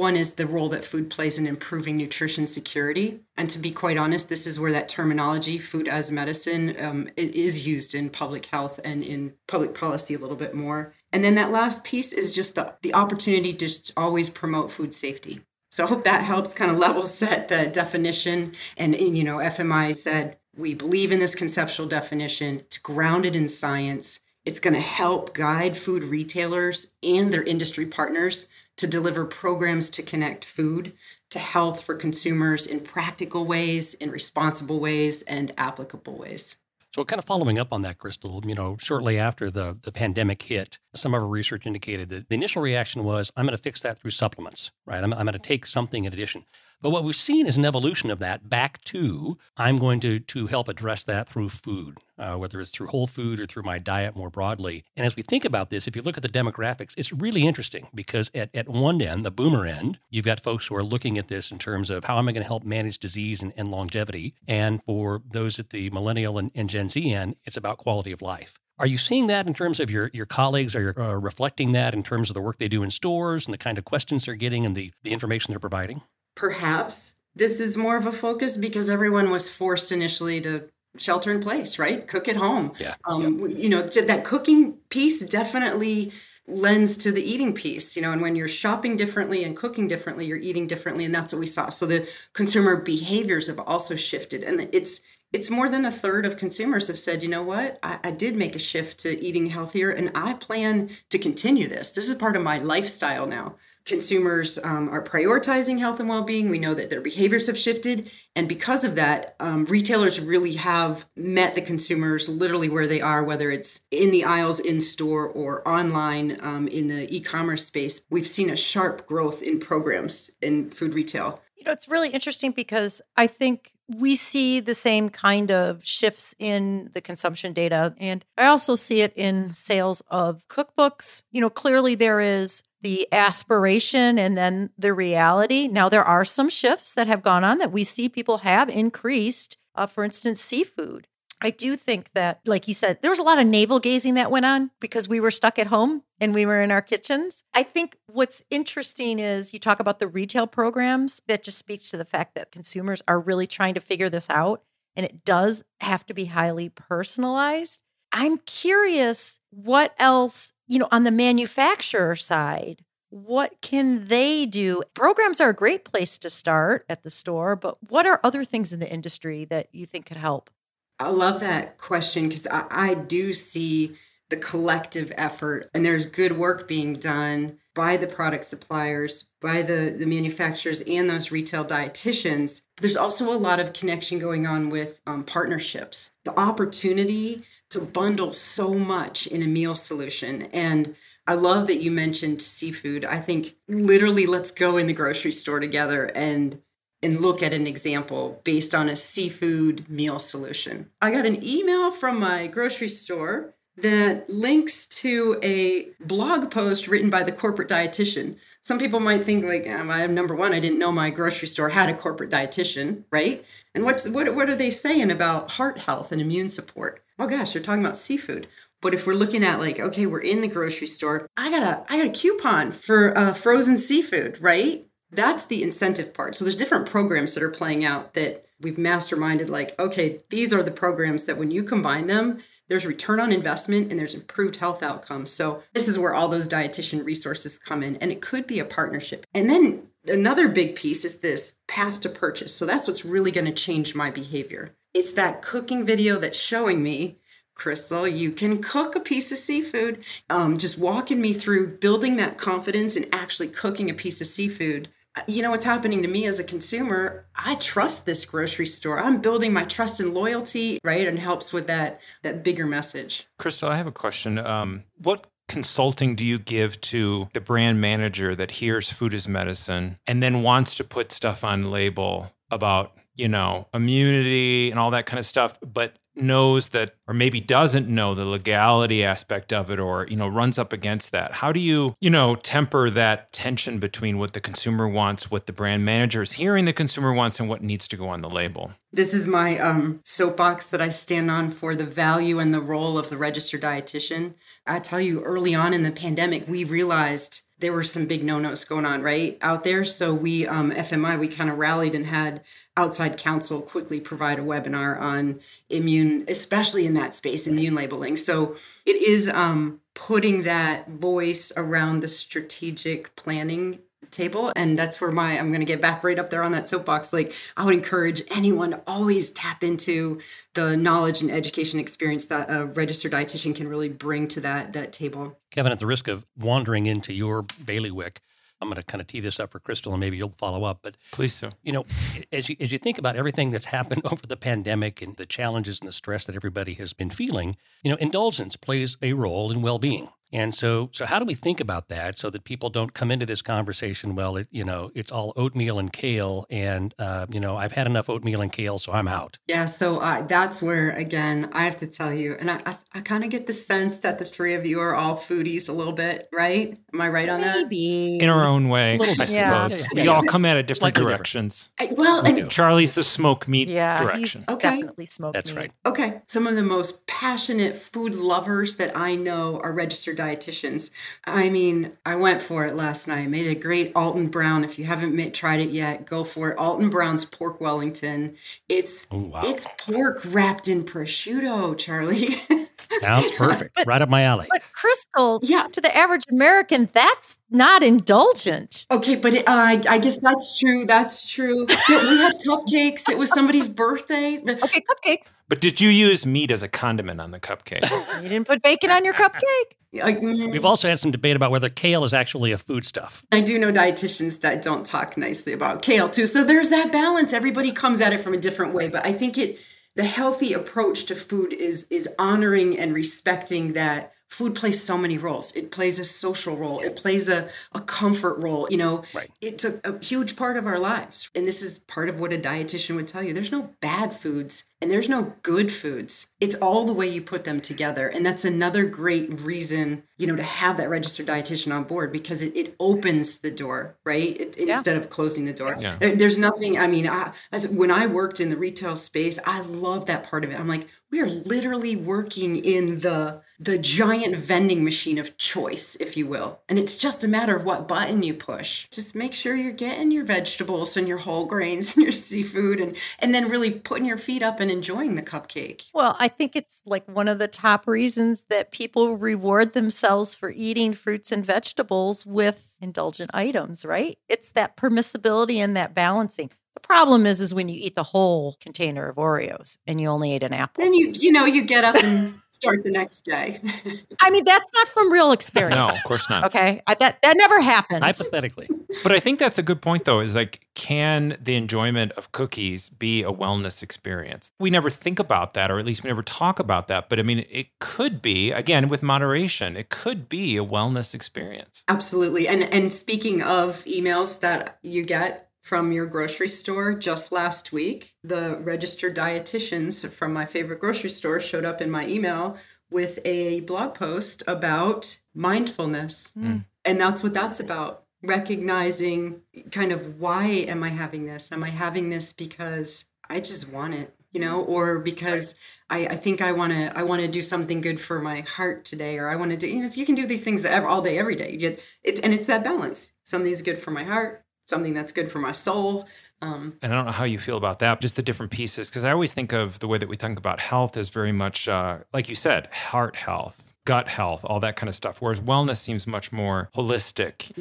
one 0.00 0.16
is 0.16 0.32
the 0.32 0.46
role 0.46 0.70
that 0.70 0.84
food 0.84 1.10
plays 1.10 1.38
in 1.38 1.46
improving 1.46 1.96
nutrition 1.96 2.46
security. 2.46 3.20
And 3.36 3.50
to 3.50 3.58
be 3.58 3.70
quite 3.70 3.98
honest, 3.98 4.30
this 4.30 4.46
is 4.46 4.58
where 4.58 4.72
that 4.72 4.88
terminology, 4.88 5.58
food 5.58 5.86
as 5.86 6.10
medicine, 6.10 6.74
um, 6.80 7.08
is 7.16 7.66
used 7.66 7.94
in 7.94 8.08
public 8.08 8.46
health 8.46 8.80
and 8.82 9.02
in 9.02 9.34
public 9.46 9.74
policy 9.74 10.14
a 10.14 10.18
little 10.18 10.36
bit 10.36 10.54
more. 10.54 10.94
And 11.12 11.22
then 11.22 11.34
that 11.34 11.52
last 11.52 11.84
piece 11.84 12.12
is 12.12 12.34
just 12.34 12.54
the, 12.54 12.74
the 12.80 12.94
opportunity 12.94 13.52
to 13.52 13.58
just 13.58 13.92
always 13.96 14.30
promote 14.30 14.72
food 14.72 14.94
safety. 14.94 15.42
So 15.70 15.84
I 15.84 15.88
hope 15.88 16.04
that 16.04 16.24
helps 16.24 16.54
kind 16.54 16.70
of 16.70 16.78
level 16.78 17.06
set 17.06 17.48
the 17.48 17.66
definition. 17.66 18.54
And, 18.78 18.96
you 18.96 19.22
know, 19.22 19.36
FMI 19.36 19.94
said, 19.94 20.38
we 20.56 20.74
believe 20.74 21.12
in 21.12 21.20
this 21.20 21.34
conceptual 21.34 21.86
definition. 21.86 22.60
It's 22.60 22.78
grounded 22.78 23.36
in 23.36 23.48
science. 23.48 24.20
It's 24.44 24.60
going 24.60 24.74
to 24.74 24.80
help 24.80 25.34
guide 25.34 25.76
food 25.76 26.02
retailers 26.02 26.94
and 27.02 27.30
their 27.30 27.42
industry 27.42 27.86
partners 27.86 28.48
to 28.76 28.86
deliver 28.86 29.26
programs 29.26 29.90
to 29.90 30.02
connect 30.02 30.44
food 30.44 30.94
to 31.30 31.38
health 31.38 31.84
for 31.84 31.94
consumers 31.94 32.66
in 32.66 32.80
practical 32.80 33.44
ways, 33.44 33.94
in 33.94 34.10
responsible 34.10 34.80
ways, 34.80 35.22
and 35.22 35.52
applicable 35.58 36.16
ways. 36.16 36.56
So, 36.94 37.04
kind 37.04 37.18
of 37.18 37.24
following 37.24 37.58
up 37.58 37.72
on 37.72 37.82
that, 37.82 37.98
Krystal, 37.98 38.44
you 38.44 38.54
know, 38.54 38.76
shortly 38.80 39.16
after 39.18 39.48
the, 39.48 39.78
the 39.80 39.92
pandemic 39.92 40.42
hit, 40.42 40.80
some 40.94 41.14
of 41.14 41.22
our 41.22 41.28
research 41.28 41.64
indicated 41.64 42.08
that 42.08 42.28
the 42.28 42.34
initial 42.34 42.62
reaction 42.62 43.04
was, 43.04 43.30
I'm 43.36 43.46
going 43.46 43.56
to 43.56 43.62
fix 43.62 43.82
that 43.82 44.00
through 44.00 44.10
supplements, 44.10 44.72
right? 44.86 45.04
I'm, 45.04 45.12
I'm 45.12 45.26
going 45.26 45.34
to 45.34 45.38
take 45.38 45.66
something 45.66 46.04
in 46.04 46.12
addition. 46.12 46.42
But 46.82 46.90
what 46.90 47.04
we've 47.04 47.14
seen 47.14 47.46
is 47.46 47.58
an 47.58 47.66
evolution 47.66 48.10
of 48.10 48.20
that 48.20 48.48
back 48.48 48.82
to 48.84 49.36
I'm 49.58 49.78
going 49.78 50.00
to, 50.00 50.18
to 50.18 50.46
help 50.46 50.66
address 50.66 51.04
that 51.04 51.28
through 51.28 51.50
food, 51.50 51.98
uh, 52.18 52.36
whether 52.36 52.58
it's 52.58 52.70
through 52.70 52.86
whole 52.86 53.06
food 53.06 53.38
or 53.38 53.44
through 53.44 53.64
my 53.64 53.78
diet 53.78 54.16
more 54.16 54.30
broadly. 54.30 54.84
And 54.96 55.04
as 55.04 55.14
we 55.14 55.22
think 55.22 55.44
about 55.44 55.68
this, 55.68 55.86
if 55.86 55.94
you 55.94 56.00
look 56.00 56.16
at 56.16 56.22
the 56.22 56.28
demographics, 56.28 56.94
it's 56.96 57.12
really 57.12 57.46
interesting 57.46 57.88
because 57.94 58.30
at, 58.34 58.48
at 58.54 58.66
one 58.66 59.02
end, 59.02 59.26
the 59.26 59.30
boomer 59.30 59.66
end, 59.66 59.98
you've 60.08 60.24
got 60.24 60.40
folks 60.40 60.66
who 60.66 60.74
are 60.74 60.82
looking 60.82 61.18
at 61.18 61.28
this 61.28 61.50
in 61.50 61.58
terms 61.58 61.90
of 61.90 62.04
how 62.04 62.18
am 62.18 62.28
I 62.28 62.32
going 62.32 62.42
to 62.42 62.48
help 62.48 62.64
manage 62.64 62.98
disease 62.98 63.42
and, 63.42 63.52
and 63.58 63.70
longevity. 63.70 64.34
And 64.48 64.82
for 64.84 65.20
those 65.30 65.58
at 65.58 65.70
the 65.70 65.90
millennial 65.90 66.38
and, 66.38 66.50
and 66.54 66.70
Gen 66.70 66.88
Z 66.88 67.12
end, 67.12 67.36
it's 67.44 67.58
about 67.58 67.76
quality 67.76 68.12
of 68.12 68.22
life. 68.22 68.58
Are 68.78 68.86
you 68.86 68.96
seeing 68.96 69.26
that 69.26 69.46
in 69.46 69.52
terms 69.52 69.80
of 69.80 69.90
your, 69.90 70.10
your 70.14 70.24
colleagues? 70.24 70.74
Are 70.74 70.80
you 70.80 70.94
uh, 70.96 71.14
reflecting 71.14 71.72
that 71.72 71.92
in 71.92 72.02
terms 72.02 72.30
of 72.30 72.34
the 72.34 72.40
work 72.40 72.56
they 72.56 72.68
do 72.68 72.82
in 72.82 72.90
stores 72.90 73.46
and 73.46 73.52
the 73.52 73.58
kind 73.58 73.76
of 73.76 73.84
questions 73.84 74.24
they're 74.24 74.34
getting 74.34 74.64
and 74.64 74.74
the, 74.74 74.90
the 75.02 75.12
information 75.12 75.52
they're 75.52 75.60
providing? 75.60 76.00
Perhaps 76.34 77.16
this 77.34 77.60
is 77.60 77.76
more 77.76 77.96
of 77.96 78.06
a 78.06 78.12
focus 78.12 78.56
because 78.56 78.90
everyone 78.90 79.30
was 79.30 79.48
forced 79.48 79.92
initially 79.92 80.40
to 80.40 80.68
shelter 80.98 81.32
in 81.32 81.40
place, 81.40 81.78
right? 81.78 82.06
Cook 82.06 82.28
at 82.28 82.36
home. 82.36 82.72
Yeah. 82.78 82.94
Um, 83.04 83.48
You 83.48 83.68
know, 83.68 83.82
that 83.82 84.24
cooking 84.24 84.74
piece 84.88 85.20
definitely 85.24 86.12
lends 86.46 86.96
to 86.96 87.12
the 87.12 87.22
eating 87.22 87.54
piece, 87.54 87.94
you 87.94 88.02
know, 88.02 88.12
and 88.12 88.20
when 88.20 88.34
you're 88.34 88.48
shopping 88.48 88.96
differently 88.96 89.44
and 89.44 89.56
cooking 89.56 89.86
differently, 89.86 90.26
you're 90.26 90.36
eating 90.36 90.66
differently. 90.66 91.04
And 91.04 91.14
that's 91.14 91.32
what 91.32 91.38
we 91.38 91.46
saw. 91.46 91.68
So 91.68 91.86
the 91.86 92.08
consumer 92.32 92.76
behaviors 92.76 93.46
have 93.46 93.60
also 93.60 93.94
shifted. 93.94 94.42
And 94.42 94.68
it's, 94.72 95.00
it's 95.32 95.48
more 95.48 95.68
than 95.68 95.84
a 95.84 95.92
third 95.92 96.26
of 96.26 96.36
consumers 96.36 96.88
have 96.88 96.98
said, 96.98 97.22
you 97.22 97.28
know 97.28 97.44
what, 97.44 97.78
I, 97.84 98.00
I, 98.02 98.10
did 98.10 98.34
make 98.34 98.56
a 98.56 98.58
shift 98.58 98.98
to 99.00 99.20
eating 99.20 99.46
healthier 99.46 99.90
and 99.90 100.10
I 100.16 100.34
plan 100.34 100.90
to 101.10 101.18
continue 101.20 101.68
this. 101.68 101.92
This 101.92 102.08
is 102.08 102.16
part 102.16 102.34
of 102.34 102.42
my 102.42 102.58
lifestyle 102.58 103.28
now 103.28 103.54
consumers 103.90 104.56
um, 104.64 104.88
are 104.88 105.02
prioritizing 105.02 105.80
health 105.80 105.98
and 105.98 106.08
well-being 106.08 106.48
we 106.48 106.58
know 106.58 106.72
that 106.72 106.88
their 106.88 107.00
behaviors 107.00 107.48
have 107.48 107.58
shifted 107.58 108.08
and 108.36 108.48
because 108.48 108.84
of 108.84 108.94
that 108.94 109.34
um, 109.40 109.64
retailers 109.66 110.20
really 110.20 110.54
have 110.54 111.04
met 111.16 111.56
the 111.56 111.60
consumers 111.60 112.28
literally 112.28 112.68
where 112.68 112.86
they 112.86 113.00
are 113.00 113.24
whether 113.24 113.50
it's 113.50 113.80
in 113.90 114.12
the 114.12 114.24
aisles 114.24 114.60
in 114.60 114.80
store 114.80 115.26
or 115.26 115.66
online 115.68 116.38
um, 116.40 116.68
in 116.68 116.86
the 116.86 117.14
e-commerce 117.14 117.66
space 117.66 118.02
we've 118.10 118.28
seen 118.28 118.48
a 118.48 118.56
sharp 118.56 119.06
growth 119.06 119.42
in 119.42 119.58
programs 119.58 120.30
in 120.40 120.70
food 120.70 120.94
retail 120.94 121.42
you 121.56 121.64
know 121.64 121.72
it's 121.72 121.88
really 121.88 122.10
interesting 122.10 122.52
because 122.52 123.02
i 123.16 123.26
think 123.26 123.72
we 123.96 124.14
see 124.14 124.60
the 124.60 124.74
same 124.74 125.08
kind 125.08 125.50
of 125.50 125.84
shifts 125.84 126.32
in 126.38 126.90
the 126.94 127.00
consumption 127.00 127.52
data. 127.52 127.92
And 127.98 128.24
I 128.38 128.46
also 128.46 128.76
see 128.76 129.00
it 129.00 129.12
in 129.16 129.52
sales 129.52 130.00
of 130.08 130.46
cookbooks. 130.46 131.24
You 131.32 131.40
know, 131.40 131.50
clearly 131.50 131.96
there 131.96 132.20
is 132.20 132.62
the 132.82 133.08
aspiration 133.12 134.18
and 134.18 134.36
then 134.36 134.70
the 134.78 134.92
reality. 134.94 135.68
Now, 135.68 135.88
there 135.88 136.04
are 136.04 136.24
some 136.24 136.48
shifts 136.48 136.94
that 136.94 137.06
have 137.06 137.22
gone 137.22 137.44
on 137.44 137.58
that 137.58 137.72
we 137.72 137.84
see 137.84 138.08
people 138.08 138.38
have 138.38 138.68
increased, 138.68 139.56
uh, 139.74 139.86
for 139.86 140.04
instance, 140.04 140.40
seafood. 140.40 141.06
I 141.42 141.50
do 141.50 141.74
think 141.76 142.12
that, 142.12 142.40
like 142.44 142.68
you 142.68 142.74
said, 142.74 143.00
there 143.00 143.10
was 143.10 143.18
a 143.18 143.22
lot 143.22 143.38
of 143.38 143.46
navel 143.46 143.80
gazing 143.80 144.14
that 144.14 144.30
went 144.30 144.44
on 144.44 144.70
because 144.78 145.08
we 145.08 145.20
were 145.20 145.30
stuck 145.30 145.58
at 145.58 145.68
home 145.68 146.02
and 146.20 146.34
we 146.34 146.44
were 146.44 146.60
in 146.60 146.70
our 146.70 146.82
kitchens. 146.82 147.44
I 147.54 147.62
think 147.62 147.96
what's 148.06 148.44
interesting 148.50 149.18
is 149.18 149.54
you 149.54 149.58
talk 149.58 149.80
about 149.80 150.00
the 150.00 150.08
retail 150.08 150.46
programs 150.46 151.22
that 151.28 151.42
just 151.42 151.56
speaks 151.56 151.90
to 151.90 151.96
the 151.96 152.04
fact 152.04 152.34
that 152.34 152.52
consumers 152.52 153.02
are 153.08 153.18
really 153.18 153.46
trying 153.46 153.74
to 153.74 153.80
figure 153.80 154.10
this 154.10 154.28
out 154.28 154.62
and 154.96 155.06
it 155.06 155.24
does 155.24 155.64
have 155.80 156.04
to 156.06 156.14
be 156.14 156.26
highly 156.26 156.68
personalized. 156.68 157.82
I'm 158.12 158.38
curious 158.38 159.40
what 159.50 159.94
else, 159.98 160.52
you 160.68 160.78
know, 160.78 160.88
on 160.90 161.04
the 161.04 161.10
manufacturer 161.10 162.16
side, 162.16 162.82
what 163.10 163.60
can 163.60 164.06
they 164.08 164.46
do? 164.46 164.82
Programs 164.94 165.40
are 165.40 165.50
a 165.50 165.54
great 165.54 165.84
place 165.84 166.16
to 166.18 166.30
start 166.30 166.84
at 166.88 167.02
the 167.02 167.10
store, 167.10 167.56
but 167.56 167.76
what 167.88 168.06
are 168.06 168.20
other 168.22 168.44
things 168.44 168.72
in 168.72 168.80
the 168.80 168.90
industry 168.90 169.44
that 169.46 169.68
you 169.72 169.84
think 169.84 170.06
could 170.06 170.16
help? 170.16 170.50
I 170.98 171.08
love 171.08 171.40
that 171.40 171.78
question 171.78 172.28
because 172.28 172.46
I, 172.46 172.66
I 172.70 172.94
do 172.94 173.32
see 173.32 173.96
the 174.28 174.36
collective 174.36 175.12
effort 175.16 175.68
and 175.74 175.84
there's 175.84 176.06
good 176.06 176.36
work 176.36 176.68
being 176.68 176.94
done 176.94 177.58
by 177.74 177.96
the 177.96 178.06
product 178.06 178.44
suppliers, 178.44 179.30
by 179.40 179.62
the, 179.62 179.94
the 179.96 180.06
manufacturers, 180.06 180.80
and 180.82 181.08
those 181.08 181.30
retail 181.30 181.64
dietitians. 181.64 182.62
But 182.76 182.82
there's 182.82 182.96
also 182.96 183.32
a 183.32 183.38
lot 183.38 183.60
of 183.60 183.72
connection 183.72 184.18
going 184.18 184.46
on 184.46 184.70
with 184.70 185.00
um, 185.06 185.24
partnerships. 185.24 186.10
The 186.24 186.38
opportunity 186.38 187.42
to 187.70 187.80
bundle 187.80 188.32
so 188.32 188.74
much 188.74 189.26
in 189.26 189.42
a 189.42 189.46
meal 189.46 189.74
solution. 189.74 190.42
And 190.52 190.96
I 191.26 191.34
love 191.34 191.68
that 191.68 191.80
you 191.80 191.90
mentioned 191.90 192.42
seafood. 192.42 193.04
I 193.04 193.20
think 193.20 193.56
literally 193.68 194.26
let's 194.26 194.50
go 194.50 194.76
in 194.76 194.86
the 194.86 194.92
grocery 194.92 195.32
store 195.32 195.60
together 195.60 196.06
and 196.06 196.60
and 197.02 197.20
look 197.20 197.42
at 197.42 197.54
an 197.54 197.66
example 197.66 198.40
based 198.44 198.74
on 198.74 198.88
a 198.88 198.96
seafood 198.96 199.88
meal 199.88 200.18
solution. 200.18 200.90
I 201.00 201.10
got 201.10 201.24
an 201.24 201.42
email 201.42 201.90
from 201.90 202.20
my 202.20 202.46
grocery 202.46 202.90
store 202.90 203.54
that 203.82 204.28
links 204.28 204.86
to 204.86 205.38
a 205.42 205.88
blog 206.00 206.50
post 206.50 206.88
written 206.88 207.10
by 207.10 207.22
the 207.22 207.32
corporate 207.32 207.68
dietitian. 207.68 208.36
Some 208.60 208.78
people 208.78 209.00
might 209.00 209.24
think 209.24 209.44
like, 209.44 209.66
I'm 209.66 210.14
number 210.14 210.34
one, 210.34 210.52
I 210.52 210.60
didn't 210.60 210.78
know 210.78 210.92
my 210.92 211.10
grocery 211.10 211.48
store 211.48 211.70
had 211.70 211.88
a 211.88 211.94
corporate 211.94 212.30
dietitian, 212.30 213.04
right? 213.10 213.44
And 213.74 213.84
what's 213.84 214.08
what 214.08 214.34
what 214.34 214.50
are 214.50 214.56
they 214.56 214.70
saying 214.70 215.10
about 215.10 215.52
heart 215.52 215.78
health 215.78 216.12
and 216.12 216.20
immune 216.20 216.48
support? 216.48 217.02
Oh 217.18 217.26
gosh, 217.26 217.52
they're 217.52 217.62
talking 217.62 217.84
about 217.84 217.96
seafood. 217.96 218.48
But 218.80 218.94
if 218.94 219.06
we're 219.06 219.14
looking 219.14 219.44
at 219.44 219.60
like, 219.60 219.78
okay, 219.78 220.06
we're 220.06 220.20
in 220.20 220.40
the 220.40 220.48
grocery 220.48 220.86
store, 220.86 221.28
I 221.36 221.50
got 221.50 221.62
a 221.62 221.84
I 221.92 221.98
got 221.98 222.06
a 222.06 222.18
coupon 222.18 222.72
for 222.72 223.16
uh, 223.16 223.34
frozen 223.34 223.78
seafood, 223.78 224.40
right? 224.40 224.86
That's 225.10 225.44
the 225.44 225.62
incentive 225.62 226.14
part. 226.14 226.34
So 226.34 226.44
there's 226.44 226.56
different 226.56 226.88
programs 226.88 227.34
that 227.34 227.42
are 227.42 227.50
playing 227.50 227.84
out 227.84 228.14
that 228.14 228.46
we've 228.60 228.76
masterminded. 228.76 229.48
Like, 229.48 229.78
okay, 229.78 230.20
these 230.30 230.52
are 230.52 230.62
the 230.62 230.70
programs 230.70 231.24
that 231.24 231.36
when 231.36 231.50
you 231.50 231.62
combine 231.62 232.06
them, 232.06 232.38
there's 232.70 232.86
return 232.86 233.18
on 233.20 233.32
investment 233.32 233.90
and 233.90 233.98
there's 233.98 234.14
improved 234.14 234.56
health 234.56 234.82
outcomes. 234.82 235.30
So 235.30 235.62
this 235.74 235.88
is 235.88 235.98
where 235.98 236.14
all 236.14 236.28
those 236.28 236.46
dietitian 236.46 237.04
resources 237.04 237.58
come 237.58 237.82
in, 237.82 237.96
and 237.96 238.12
it 238.12 238.22
could 238.22 238.46
be 238.46 238.60
a 238.60 238.64
partnership. 238.64 239.26
And 239.34 239.50
then 239.50 239.88
another 240.06 240.48
big 240.48 240.76
piece 240.76 241.04
is 241.04 241.18
this 241.18 241.56
path 241.66 242.00
to 242.02 242.08
purchase. 242.08 242.54
So 242.54 242.64
that's 242.64 242.86
what's 242.86 243.04
really 243.04 243.32
going 243.32 243.46
to 243.46 243.52
change 243.52 243.96
my 243.96 244.10
behavior. 244.10 244.70
It's 244.94 245.12
that 245.14 245.42
cooking 245.42 245.84
video 245.84 246.18
that's 246.18 246.38
showing 246.38 246.82
me 246.82 247.18
Krystal, 247.56 248.10
you 248.10 248.30
can 248.30 248.62
cook 248.62 248.96
a 248.96 249.00
piece 249.00 249.30
of 249.30 249.36
seafood. 249.36 250.02
Um, 250.30 250.56
just 250.56 250.78
walking 250.78 251.20
me 251.20 251.34
through 251.34 251.76
building 251.76 252.16
that 252.16 252.38
confidence 252.38 252.96
and 252.96 253.06
actually 253.12 253.48
cooking 253.48 253.90
a 253.90 253.94
piece 253.94 254.22
of 254.22 254.28
seafood 254.28 254.88
you 255.26 255.42
know 255.42 255.50
what's 255.50 255.64
happening 255.64 256.02
to 256.02 256.08
me 256.08 256.26
as 256.26 256.38
a 256.38 256.44
consumer? 256.44 257.26
I 257.34 257.56
trust 257.56 258.06
this 258.06 258.24
grocery 258.24 258.66
store. 258.66 259.00
I'm 259.00 259.20
building 259.20 259.52
my 259.52 259.64
trust 259.64 260.00
and 260.00 260.14
loyalty 260.14 260.78
right 260.84 261.06
and 261.06 261.18
helps 261.18 261.52
with 261.52 261.66
that 261.66 262.00
that 262.22 262.44
bigger 262.44 262.66
message. 262.66 263.26
Krystal 263.40 263.68
i 263.68 263.76
have 263.76 263.86
a 263.86 263.92
question. 263.92 264.38
Um, 264.38 264.84
what 264.98 265.26
consulting 265.48 266.14
do 266.14 266.24
you 266.24 266.38
give 266.38 266.80
to 266.80 267.28
the 267.32 267.40
brand 267.40 267.80
manager 267.80 268.36
that 268.36 268.52
hears 268.52 268.88
food 268.88 269.12
is 269.12 269.26
medicine 269.26 269.98
and 270.06 270.22
then 270.22 270.42
wants 270.42 270.76
to 270.76 270.84
put 270.84 271.10
stuff 271.10 271.42
on 271.42 271.66
label 271.66 272.30
about 272.52 272.92
you 273.16 273.26
know 273.26 273.66
immunity 273.74 274.70
and 274.70 274.78
all 274.78 274.92
that 274.92 275.06
kind 275.06 275.18
of 275.18 275.24
stuff 275.24 275.58
but 275.60 275.92
knows 276.16 276.70
that 276.70 276.94
or 277.06 277.14
maybe 277.14 277.40
doesn't 277.40 277.88
know 277.88 278.14
the 278.14 278.24
legality 278.24 279.04
aspect 279.04 279.52
of 279.52 279.70
it 279.70 279.78
or 279.78 280.06
you 280.08 280.16
know 280.16 280.28
runs 280.28 280.58
up 280.58 280.72
against 280.72 281.12
that 281.12 281.32
how 281.32 281.52
do 281.52 281.60
you 281.60 281.94
you 282.00 282.10
know 282.10 282.34
temper 282.34 282.90
that 282.90 283.32
tension 283.32 283.78
between 283.78 284.18
what 284.18 284.32
the 284.32 284.40
consumer 284.40 284.88
wants 284.88 285.30
what 285.30 285.46
the 285.46 285.52
brand 285.52 285.84
manager 285.84 286.20
is 286.20 286.32
hearing 286.32 286.64
the 286.64 286.72
consumer 286.72 287.12
wants 287.12 287.40
and 287.40 287.48
what 287.48 287.62
needs 287.62 287.86
to 287.88 287.96
go 287.96 288.08
on 288.08 288.20
the 288.20 288.30
label? 288.30 288.72
This 288.92 289.14
is 289.14 289.26
my 289.26 289.58
um, 289.58 290.00
soapbox 290.04 290.70
that 290.70 290.80
i 290.80 290.88
stand 290.88 291.30
on 291.30 291.50
for 291.50 291.74
the 291.74 291.84
value 291.84 292.38
and 292.38 292.52
the 292.52 292.60
role 292.60 292.98
of 292.98 293.08
the 293.08 293.16
registered 293.16 293.62
dietitian. 293.62 294.34
I 294.66 294.78
tell 294.78 295.00
you 295.00 295.22
early 295.22 295.54
on 295.54 295.74
in 295.74 295.82
the 295.82 295.90
pandemic 295.90 296.48
we 296.48 296.64
realized 296.64 297.42
there 297.60 297.72
were 297.72 297.82
some 297.82 298.06
big 298.06 298.24
no-nos 298.24 298.64
going 298.64 298.86
on 298.86 299.02
right 299.02 299.38
out 299.40 299.64
there. 299.64 299.84
So 299.84 300.14
we 300.14 300.46
um, 300.46 300.70
fmi 300.70 301.18
we 301.18 301.28
kind 301.28 301.50
of 301.50 301.58
rallied 301.58 301.94
and 301.94 302.06
had 302.06 302.42
outside 302.76 303.16
counsel 303.16 303.60
quickly 303.60 304.00
provide 304.00 304.38
a 304.38 304.42
webinar 304.42 304.98
on 305.00 305.40
immune 305.68 306.24
especially 306.28 306.86
in 306.86 306.94
that 306.94 307.14
space 307.14 307.46
immune 307.46 307.74
labeling. 307.74 308.16
So 308.16 308.56
it 308.86 308.96
is 308.96 309.28
um, 309.28 309.80
putting 309.94 310.42
that 310.42 310.88
voice 310.88 311.52
around 311.56 312.00
the 312.00 312.08
strategic 312.08 313.14
planning 313.16 313.80
table 314.10 314.52
and 314.56 314.78
that's 314.78 315.00
where 315.00 315.10
my 315.10 315.38
i'm 315.38 315.48
going 315.48 315.60
to 315.60 315.66
get 315.66 315.80
back 315.80 316.02
right 316.04 316.18
up 316.18 316.30
there 316.30 316.42
on 316.42 316.52
that 316.52 316.68
soapbox 316.68 317.12
like 317.12 317.32
i 317.56 317.64
would 317.64 317.74
encourage 317.74 318.22
anyone 318.30 318.70
to 318.70 318.80
always 318.86 319.30
tap 319.30 319.62
into 319.62 320.20
the 320.54 320.76
knowledge 320.76 321.22
and 321.22 321.30
education 321.30 321.78
experience 321.78 322.26
that 322.26 322.50
a 322.50 322.66
registered 322.66 323.12
dietitian 323.12 323.54
can 323.54 323.68
really 323.68 323.88
bring 323.88 324.28
to 324.28 324.40
that 324.40 324.72
that 324.72 324.92
table 324.92 325.36
kevin 325.50 325.72
at 325.72 325.78
the 325.78 325.86
risk 325.86 326.08
of 326.08 326.26
wandering 326.36 326.86
into 326.86 327.12
your 327.12 327.42
bailiwick 327.64 328.20
I'm 328.60 328.68
going 328.68 328.76
to 328.76 328.82
kind 328.82 329.00
of 329.00 329.06
tee 329.06 329.20
this 329.20 329.40
up 329.40 329.50
for 329.50 329.58
Krystal, 329.58 329.92
and 329.92 330.00
maybe 330.00 330.18
you'll 330.18 330.34
follow 330.36 330.64
up. 330.64 330.80
But 330.82 330.96
please 331.12 331.38
do. 331.40 331.50
You 331.62 331.72
know, 331.72 331.84
as 332.30 332.48
you 332.48 332.56
as 332.60 332.70
you 332.70 332.78
think 332.78 332.98
about 332.98 333.16
everything 333.16 333.50
that's 333.50 333.66
happened 333.66 334.02
over 334.12 334.26
the 334.26 334.36
pandemic 334.36 335.00
and 335.00 335.16
the 335.16 335.26
challenges 335.26 335.80
and 335.80 335.88
the 335.88 335.92
stress 335.92 336.26
that 336.26 336.36
everybody 336.36 336.74
has 336.74 336.92
been 336.92 337.10
feeling, 337.10 337.56
you 337.82 337.90
know, 337.90 337.96
indulgence 337.96 338.56
plays 338.56 338.98
a 339.00 339.14
role 339.14 339.50
in 339.50 339.62
well-being. 339.62 340.08
And 340.32 340.54
so, 340.54 340.88
so 340.92 341.06
how 341.06 341.18
do 341.18 341.24
we 341.24 341.34
think 341.34 341.60
about 341.60 341.88
that 341.88 342.16
so 342.16 342.30
that 342.30 342.44
people 342.44 342.70
don't 342.70 342.94
come 342.94 343.10
into 343.10 343.26
this 343.26 343.42
conversation? 343.42 344.14
Well, 344.14 344.36
it, 344.36 344.48
you 344.50 344.64
know, 344.64 344.90
it's 344.94 345.10
all 345.10 345.32
oatmeal 345.36 345.78
and 345.78 345.92
kale, 345.92 346.46
and 346.50 346.94
uh, 346.98 347.26
you 347.32 347.40
know, 347.40 347.56
I've 347.56 347.72
had 347.72 347.86
enough 347.86 348.08
oatmeal 348.08 348.40
and 348.40 348.52
kale, 348.52 348.78
so 348.78 348.92
I'm 348.92 349.08
out. 349.08 349.38
Yeah, 349.48 349.64
so 349.64 349.98
uh, 349.98 350.22
that's 350.26 350.62
where 350.62 350.90
again 350.90 351.50
I 351.52 351.64
have 351.64 351.78
to 351.78 351.86
tell 351.86 352.12
you, 352.12 352.36
and 352.38 352.50
I, 352.50 352.60
I, 352.64 352.76
I 352.94 353.00
kind 353.00 353.24
of 353.24 353.30
get 353.30 353.46
the 353.46 353.52
sense 353.52 354.00
that 354.00 354.18
the 354.18 354.24
three 354.24 354.54
of 354.54 354.64
you 354.64 354.80
are 354.80 354.94
all 354.94 355.16
foodies 355.16 355.68
a 355.68 355.72
little 355.72 355.92
bit, 355.92 356.28
right? 356.32 356.78
Am 356.94 357.00
I 357.00 357.08
right 357.08 357.28
on 357.28 357.40
Maybe. 357.40 357.48
that? 357.50 357.56
Maybe 357.64 358.18
in 358.20 358.28
our 358.28 358.44
own 358.44 358.68
way, 358.68 358.98
I 359.00 359.24
suppose. 359.24 359.32
Yeah. 359.32 360.02
We 360.02 360.08
all 360.08 360.22
come 360.22 360.44
at 360.46 360.56
it 360.56 360.66
different 360.66 360.94
directions. 360.94 361.70
I, 361.78 361.88
well, 361.92 362.24
and 362.24 362.50
Charlie's 362.50 362.94
the 362.94 363.02
smoke 363.02 363.48
meat 363.48 363.68
yeah, 363.68 363.98
direction. 363.98 364.44
He's 364.46 364.54
Okay. 364.54 364.70
definitely 364.76 365.06
smoked 365.06 365.34
That's 365.34 365.50
meat. 365.50 365.58
right. 365.58 365.72
Okay. 365.86 366.22
Some 366.26 366.46
of 366.46 366.54
the 366.56 366.62
most 366.62 367.06
passionate 367.06 367.76
food 367.76 368.14
lovers 368.14 368.76
that 368.76 368.96
I 368.96 369.14
know 369.14 369.60
are 369.62 369.72
registered 369.72 370.19
dietitians. 370.20 370.90
I 371.24 371.48
mean, 371.48 371.92
I 372.04 372.16
went 372.16 372.42
for 372.42 372.66
it 372.66 372.74
last 372.76 373.08
night. 373.08 373.20
I 373.22 373.26
made 373.26 373.46
a 373.46 373.58
great 373.58 373.92
Alton 373.96 374.28
Brown. 374.28 374.64
If 374.64 374.78
you 374.78 374.84
haven't 374.84 375.14
ma- 375.14 375.30
tried 375.32 375.60
it 375.60 375.70
yet, 375.70 376.04
go 376.06 376.24
for 376.24 376.50
it. 376.50 376.58
Alton 376.58 376.90
Brown's 376.90 377.24
pork 377.24 377.60
Wellington. 377.60 378.36
It's 378.68 379.06
Oh, 379.10 379.18
wow. 379.18 379.42
it's 379.44 379.66
pork 379.78 380.20
wrapped 380.26 380.68
in 380.68 380.84
prosciutto, 380.84 381.76
Charlie. 381.78 382.28
Sounds 382.98 383.30
perfect. 383.32 383.84
right 383.86 384.02
up 384.02 384.08
my 384.08 384.22
alley. 384.22 384.46
But 384.50 384.62
Krystal, 384.62 385.40
Yeah. 385.42 385.68
to 385.72 385.80
the 385.80 385.96
average 385.96 386.24
American, 386.30 386.88
that's 386.92 387.38
not 387.50 387.82
indulgent. 387.82 388.86
okay, 388.90 389.16
but 389.16 389.34
it, 389.34 389.48
uh, 389.48 389.52
I, 389.52 389.82
I 389.88 389.98
guess 389.98 390.18
that's 390.20 390.58
true. 390.58 390.84
That's 390.86 391.30
true. 391.30 391.66
Yeah, 391.88 392.02
we 392.10 392.18
had 392.18 392.40
cupcakes. 392.40 393.08
It 393.10 393.18
was 393.18 393.30
somebody's 393.30 393.68
birthday. 393.68 394.38
Okay, 394.38 394.82
cupcakes. 394.82 395.34
But 395.48 395.60
did 395.60 395.80
you 395.80 395.88
use 395.88 396.24
meat 396.24 396.50
as 396.50 396.62
a 396.62 396.68
condiment 396.68 397.20
on 397.20 397.30
the 397.32 397.40
cupcake? 397.40 397.88
You 398.22 398.28
didn't 398.28 398.46
put 398.46 398.62
bacon 398.62 398.90
on 398.90 399.04
your 399.04 399.14
cupcake. 399.14 399.40
Mm, 399.92 400.52
We've 400.52 400.64
also 400.64 400.88
had 400.88 401.00
some 401.00 401.10
debate 401.10 401.34
about 401.34 401.50
whether 401.50 401.68
kale 401.68 402.04
is 402.04 402.14
actually 402.14 402.52
a 402.52 402.58
foodstuff. 402.58 403.24
I 403.32 403.40
do 403.40 403.58
know 403.58 403.72
dietitians 403.72 404.40
that 404.42 404.62
don't 404.62 404.86
talk 404.86 405.16
nicely 405.16 405.52
about 405.52 405.82
kale 405.82 406.08
too. 406.08 406.28
So 406.28 406.44
there's 406.44 406.68
that 406.68 406.92
balance. 406.92 407.32
Everybody 407.32 407.72
comes 407.72 408.00
at 408.00 408.12
it 408.12 408.20
from 408.20 408.32
a 408.32 408.36
different 408.36 408.72
way, 408.72 408.86
but 408.86 409.04
I 409.04 409.12
think 409.12 409.36
it 409.36 409.58
the 409.96 410.04
healthy 410.04 410.52
approach 410.52 411.06
to 411.06 411.16
food 411.16 411.52
is 411.52 411.88
is 411.90 412.08
honoring 412.20 412.78
and 412.78 412.94
respecting 412.94 413.72
that 413.72 414.12
food 414.30 414.54
plays 414.54 414.80
so 414.82 414.96
many 414.96 415.18
roles. 415.18 415.54
It 415.56 415.70
plays 415.72 415.98
a 415.98 416.04
social 416.04 416.56
role. 416.56 416.78
It 416.80 416.94
plays 416.96 417.28
a, 417.28 417.48
a 417.74 417.80
comfort 417.80 418.36
role. 418.38 418.68
You 418.70 418.76
know, 418.78 419.02
Right. 419.12 419.28
it's 419.40 419.64
a, 419.64 419.80
a 419.84 419.98
huge 420.02 420.36
part 420.36 420.56
of 420.56 420.66
our 420.68 420.78
lives. 420.78 421.28
And 421.34 421.44
this 421.44 421.62
is 421.62 421.78
part 421.78 422.08
of 422.08 422.20
what 422.20 422.32
a 422.32 422.38
dietitian 422.38 422.94
would 422.94 423.08
tell 423.08 423.22
you. 423.24 423.34
There's 423.34 423.50
no 423.50 423.70
bad 423.80 424.14
foods 424.14 424.64
and 424.80 424.90
there's 424.90 425.08
no 425.08 425.34
good 425.42 425.70
foods. 425.72 426.28
It's 426.40 426.54
all 426.54 426.84
the 426.84 426.92
way 426.92 427.08
you 427.08 427.20
put 427.22 427.42
them 427.44 427.60
together. 427.60 428.06
And 428.08 428.24
that's 428.24 428.44
another 428.44 428.86
great 428.86 429.40
reason, 429.40 430.04
you 430.16 430.26
know, 430.28 430.36
to 430.36 430.42
have 430.44 430.76
that 430.78 430.88
registered 430.88 431.26
dietitian 431.26 431.74
on 431.74 431.84
board 431.84 432.12
because 432.12 432.42
it, 432.42 432.56
it 432.56 432.76
opens 432.78 433.38
the 433.38 433.50
door, 433.50 433.96
right? 434.04 434.40
It, 434.40 434.56
Instead 434.56 434.96
of 434.96 435.10
closing 435.10 435.44
the 435.44 435.52
door. 435.52 435.76
Yeah. 435.78 435.96
There- 435.96 436.14
There's 436.16 436.38
nothing, 436.38 436.78
I 436.78 436.86
mean, 436.86 437.08
I, 437.08 437.32
as 437.50 437.68
when 437.68 437.90
I 437.90 438.06
worked 438.06 438.38
in 438.40 438.48
the 438.48 438.56
retail 438.56 438.94
space, 438.94 439.38
I 439.44 439.60
love 439.60 440.06
that 440.06 440.22
part 440.22 440.44
of 440.44 440.50
it. 440.52 440.58
I'm 440.60 440.68
like, 440.68 440.86
we 441.10 441.20
are 441.20 441.26
literally 441.26 441.96
working 441.96 442.56
in 442.56 443.00
the 443.00 443.42
the 443.62 443.76
giant 443.76 444.34
vending 444.34 444.82
machine 444.82 445.18
of 445.18 445.36
choice, 445.36 445.94
if 445.96 446.16
you 446.16 446.26
will. 446.26 446.60
And 446.66 446.78
it's 446.78 446.96
just 446.96 447.22
a 447.22 447.28
matter 447.28 447.54
of 447.54 447.64
what 447.64 447.86
button 447.86 448.22
you 448.22 448.32
push. 448.32 448.88
Just 448.90 449.14
make 449.14 449.34
sure 449.34 449.54
you're 449.54 449.70
getting 449.70 450.10
your 450.10 450.24
vegetables 450.24 450.96
and 450.96 451.06
your 451.06 451.18
whole 451.18 451.44
grains 451.44 451.94
and 451.94 452.02
your 452.02 452.12
seafood 452.12 452.80
and 452.80 452.96
and 453.18 453.34
then 453.34 453.50
really 453.50 453.72
putting 453.72 454.06
your 454.06 454.16
feet 454.16 454.42
up 454.42 454.60
and 454.60 454.70
enjoying 454.70 455.14
the 455.14 455.22
cupcake. 455.22 455.90
Well, 455.92 456.16
I 456.18 456.28
think 456.28 456.56
it's 456.56 456.80
like 456.86 457.06
one 457.06 457.28
of 457.28 457.38
the 457.38 457.48
top 457.48 457.86
reasons 457.86 458.44
that 458.48 458.70
people 458.72 459.16
reward 459.16 459.74
themselves 459.74 460.34
for 460.34 460.50
eating 460.50 460.94
fruits 460.94 461.30
and 461.30 461.44
vegetables 461.44 462.24
with 462.24 462.74
indulgent 462.80 463.30
items, 463.34 463.84
right? 463.84 464.18
It's 464.28 464.52
that 464.52 464.78
permissibility 464.78 465.56
and 465.56 465.76
that 465.76 465.94
balancing. 465.94 466.50
The 466.74 466.80
problem 466.80 467.26
is 467.26 467.40
is 467.40 467.52
when 467.52 467.68
you 467.68 467.78
eat 467.78 467.94
the 467.94 468.02
whole 468.02 468.56
container 468.60 469.08
of 469.08 469.16
Oreos 469.16 469.76
and 469.86 470.00
you 470.00 470.08
only 470.08 470.32
ate 470.32 470.42
an 470.42 470.52
apple. 470.52 470.82
Then 470.82 470.94
you 470.94 471.08
you 471.08 471.32
know 471.32 471.44
you 471.44 471.64
get 471.64 471.84
up 471.84 471.96
and 472.02 472.34
start 472.60 472.84
the 472.84 472.90
next 472.90 473.20
day. 473.24 473.60
I 474.20 474.30
mean, 474.30 474.44
that's 474.44 474.70
not 474.74 474.88
from 474.88 475.10
real 475.10 475.32
experience. 475.32 475.76
No, 475.76 475.88
of 475.88 476.02
course 476.04 476.28
not. 476.28 476.44
Okay. 476.44 476.82
I, 476.86 476.94
that 476.94 477.22
that 477.22 477.36
never 477.36 477.60
happened. 477.60 478.04
Hypothetically. 478.04 478.68
But 479.04 479.12
I 479.12 479.20
think 479.20 479.38
that's 479.38 479.58
a 479.58 479.62
good 479.62 479.80
point, 479.80 480.04
though, 480.04 480.18
is 480.18 480.34
like, 480.34 480.66
can 480.74 481.36
the 481.40 481.54
enjoyment 481.54 482.10
of 482.12 482.32
cookies 482.32 482.88
be 482.88 483.22
a 483.22 483.30
wellness 483.30 483.84
experience? 483.84 484.50
We 484.58 484.68
never 484.68 484.90
think 484.90 485.20
about 485.20 485.54
that, 485.54 485.70
or 485.70 485.78
at 485.78 485.86
least 485.86 486.02
we 486.02 486.08
never 486.08 486.24
talk 486.24 486.58
about 486.58 486.88
that. 486.88 487.08
But 487.08 487.20
I 487.20 487.22
mean, 487.22 487.46
it 487.48 487.78
could 487.78 488.20
be, 488.20 488.50
again, 488.50 488.88
with 488.88 489.04
moderation, 489.04 489.76
it 489.76 489.90
could 489.90 490.28
be 490.28 490.56
a 490.56 490.64
wellness 490.64 491.14
experience. 491.14 491.84
Absolutely. 491.86 492.48
And 492.48 492.64
and 492.64 492.92
speaking 492.92 493.42
of 493.42 493.84
emails 493.84 494.40
that 494.40 494.78
you 494.82 495.04
get 495.04 495.49
from 495.62 495.92
your 495.92 496.06
grocery 496.06 496.48
store 496.48 496.94
just 496.94 497.32
last 497.32 497.72
week, 497.72 498.14
the 498.24 498.58
registered 498.60 499.16
dietitians 499.16 500.08
from 500.08 500.32
my 500.32 500.46
favorite 500.46 500.80
grocery 500.80 501.10
store 501.10 501.40
showed 501.40 501.64
up 501.64 501.80
in 501.80 501.90
my 501.90 502.06
email 502.06 502.56
with 502.90 503.20
a 503.24 503.60
blog 503.60 503.94
post 503.94 504.42
about 504.46 505.18
mindfulness. 505.34 506.32
Mm. 506.36 506.64
And 506.84 507.00
that's 507.00 507.22
what 507.22 507.34
that's 507.34 507.60
about. 507.60 508.04
Recognizing 508.22 509.42
kind 509.70 509.92
of 509.92 510.20
why 510.20 510.46
am 510.46 510.82
I 510.82 510.90
having 510.90 511.24
this? 511.26 511.52
Am 511.52 511.64
I 511.64 511.70
having 511.70 512.10
this 512.10 512.32
because 512.32 513.06
I 513.30 513.40
just 513.40 513.72
want 513.72 513.94
it, 513.94 514.14
you 514.32 514.40
know, 514.40 514.62
or 514.62 514.98
because 514.98 515.54
I, 515.88 516.06
I 516.06 516.16
think 516.16 516.42
I 516.42 516.52
want 516.52 516.72
to 516.72 516.96
I 516.96 517.02
want 517.02 517.22
to 517.22 517.28
do 517.28 517.40
something 517.40 517.80
good 517.80 518.00
for 518.00 518.20
my 518.20 518.42
heart 518.42 518.84
today, 518.84 519.18
or 519.18 519.28
I 519.28 519.36
want 519.36 519.52
to 519.52 519.56
do 519.56 519.68
you 519.68 519.82
know 519.82 519.88
you 519.90 520.04
can 520.04 520.14
do 520.14 520.26
these 520.26 520.44
things 520.44 520.66
all 520.66 521.00
day 521.00 521.18
every 521.18 521.34
day. 521.34 521.50
You 521.50 521.58
get 521.58 521.80
it's 522.02 522.20
and 522.20 522.34
it's 522.34 522.46
that 522.48 522.62
balance. 522.62 523.12
Something's 523.24 523.62
good 523.62 523.78
for 523.78 523.90
my 523.90 524.04
heart, 524.04 524.44
something 524.70 524.94
that's 524.94 525.12
good 525.12 525.30
for 525.30 525.38
my 525.38 525.52
soul. 525.52 526.08
Um, 526.42 526.78
And 526.80 526.90
I 526.92 526.96
don't 526.96 527.04
know 527.04 527.12
how 527.12 527.24
you 527.24 527.38
feel 527.38 527.58
about 527.58 527.80
that, 527.80 528.00
just 528.00 528.16
the 528.16 528.22
different 528.22 528.50
pieces, 528.50 528.88
because 528.88 529.04
I 529.04 529.10
always 529.12 529.34
think 529.34 529.52
of 529.52 529.78
the 529.80 529.86
way 529.86 529.98
that 529.98 530.08
we 530.08 530.16
think 530.16 530.38
about 530.38 530.58
health 530.58 530.96
as 530.96 531.10
very 531.10 531.32
much, 531.32 531.68
uh, 531.68 531.98
like 532.14 532.30
you 532.30 532.34
said, 532.34 532.68
heart 532.68 533.16
health, 533.16 533.74
gut 533.84 534.08
health, 534.08 534.42
all 534.44 534.60
that 534.60 534.76
kind 534.76 534.88
of 534.88 534.94
stuff. 534.94 535.20
Whereas 535.20 535.42
wellness 535.42 535.76
seems 535.76 536.06
much 536.06 536.32
more 536.32 536.70
holistic. 536.74 537.52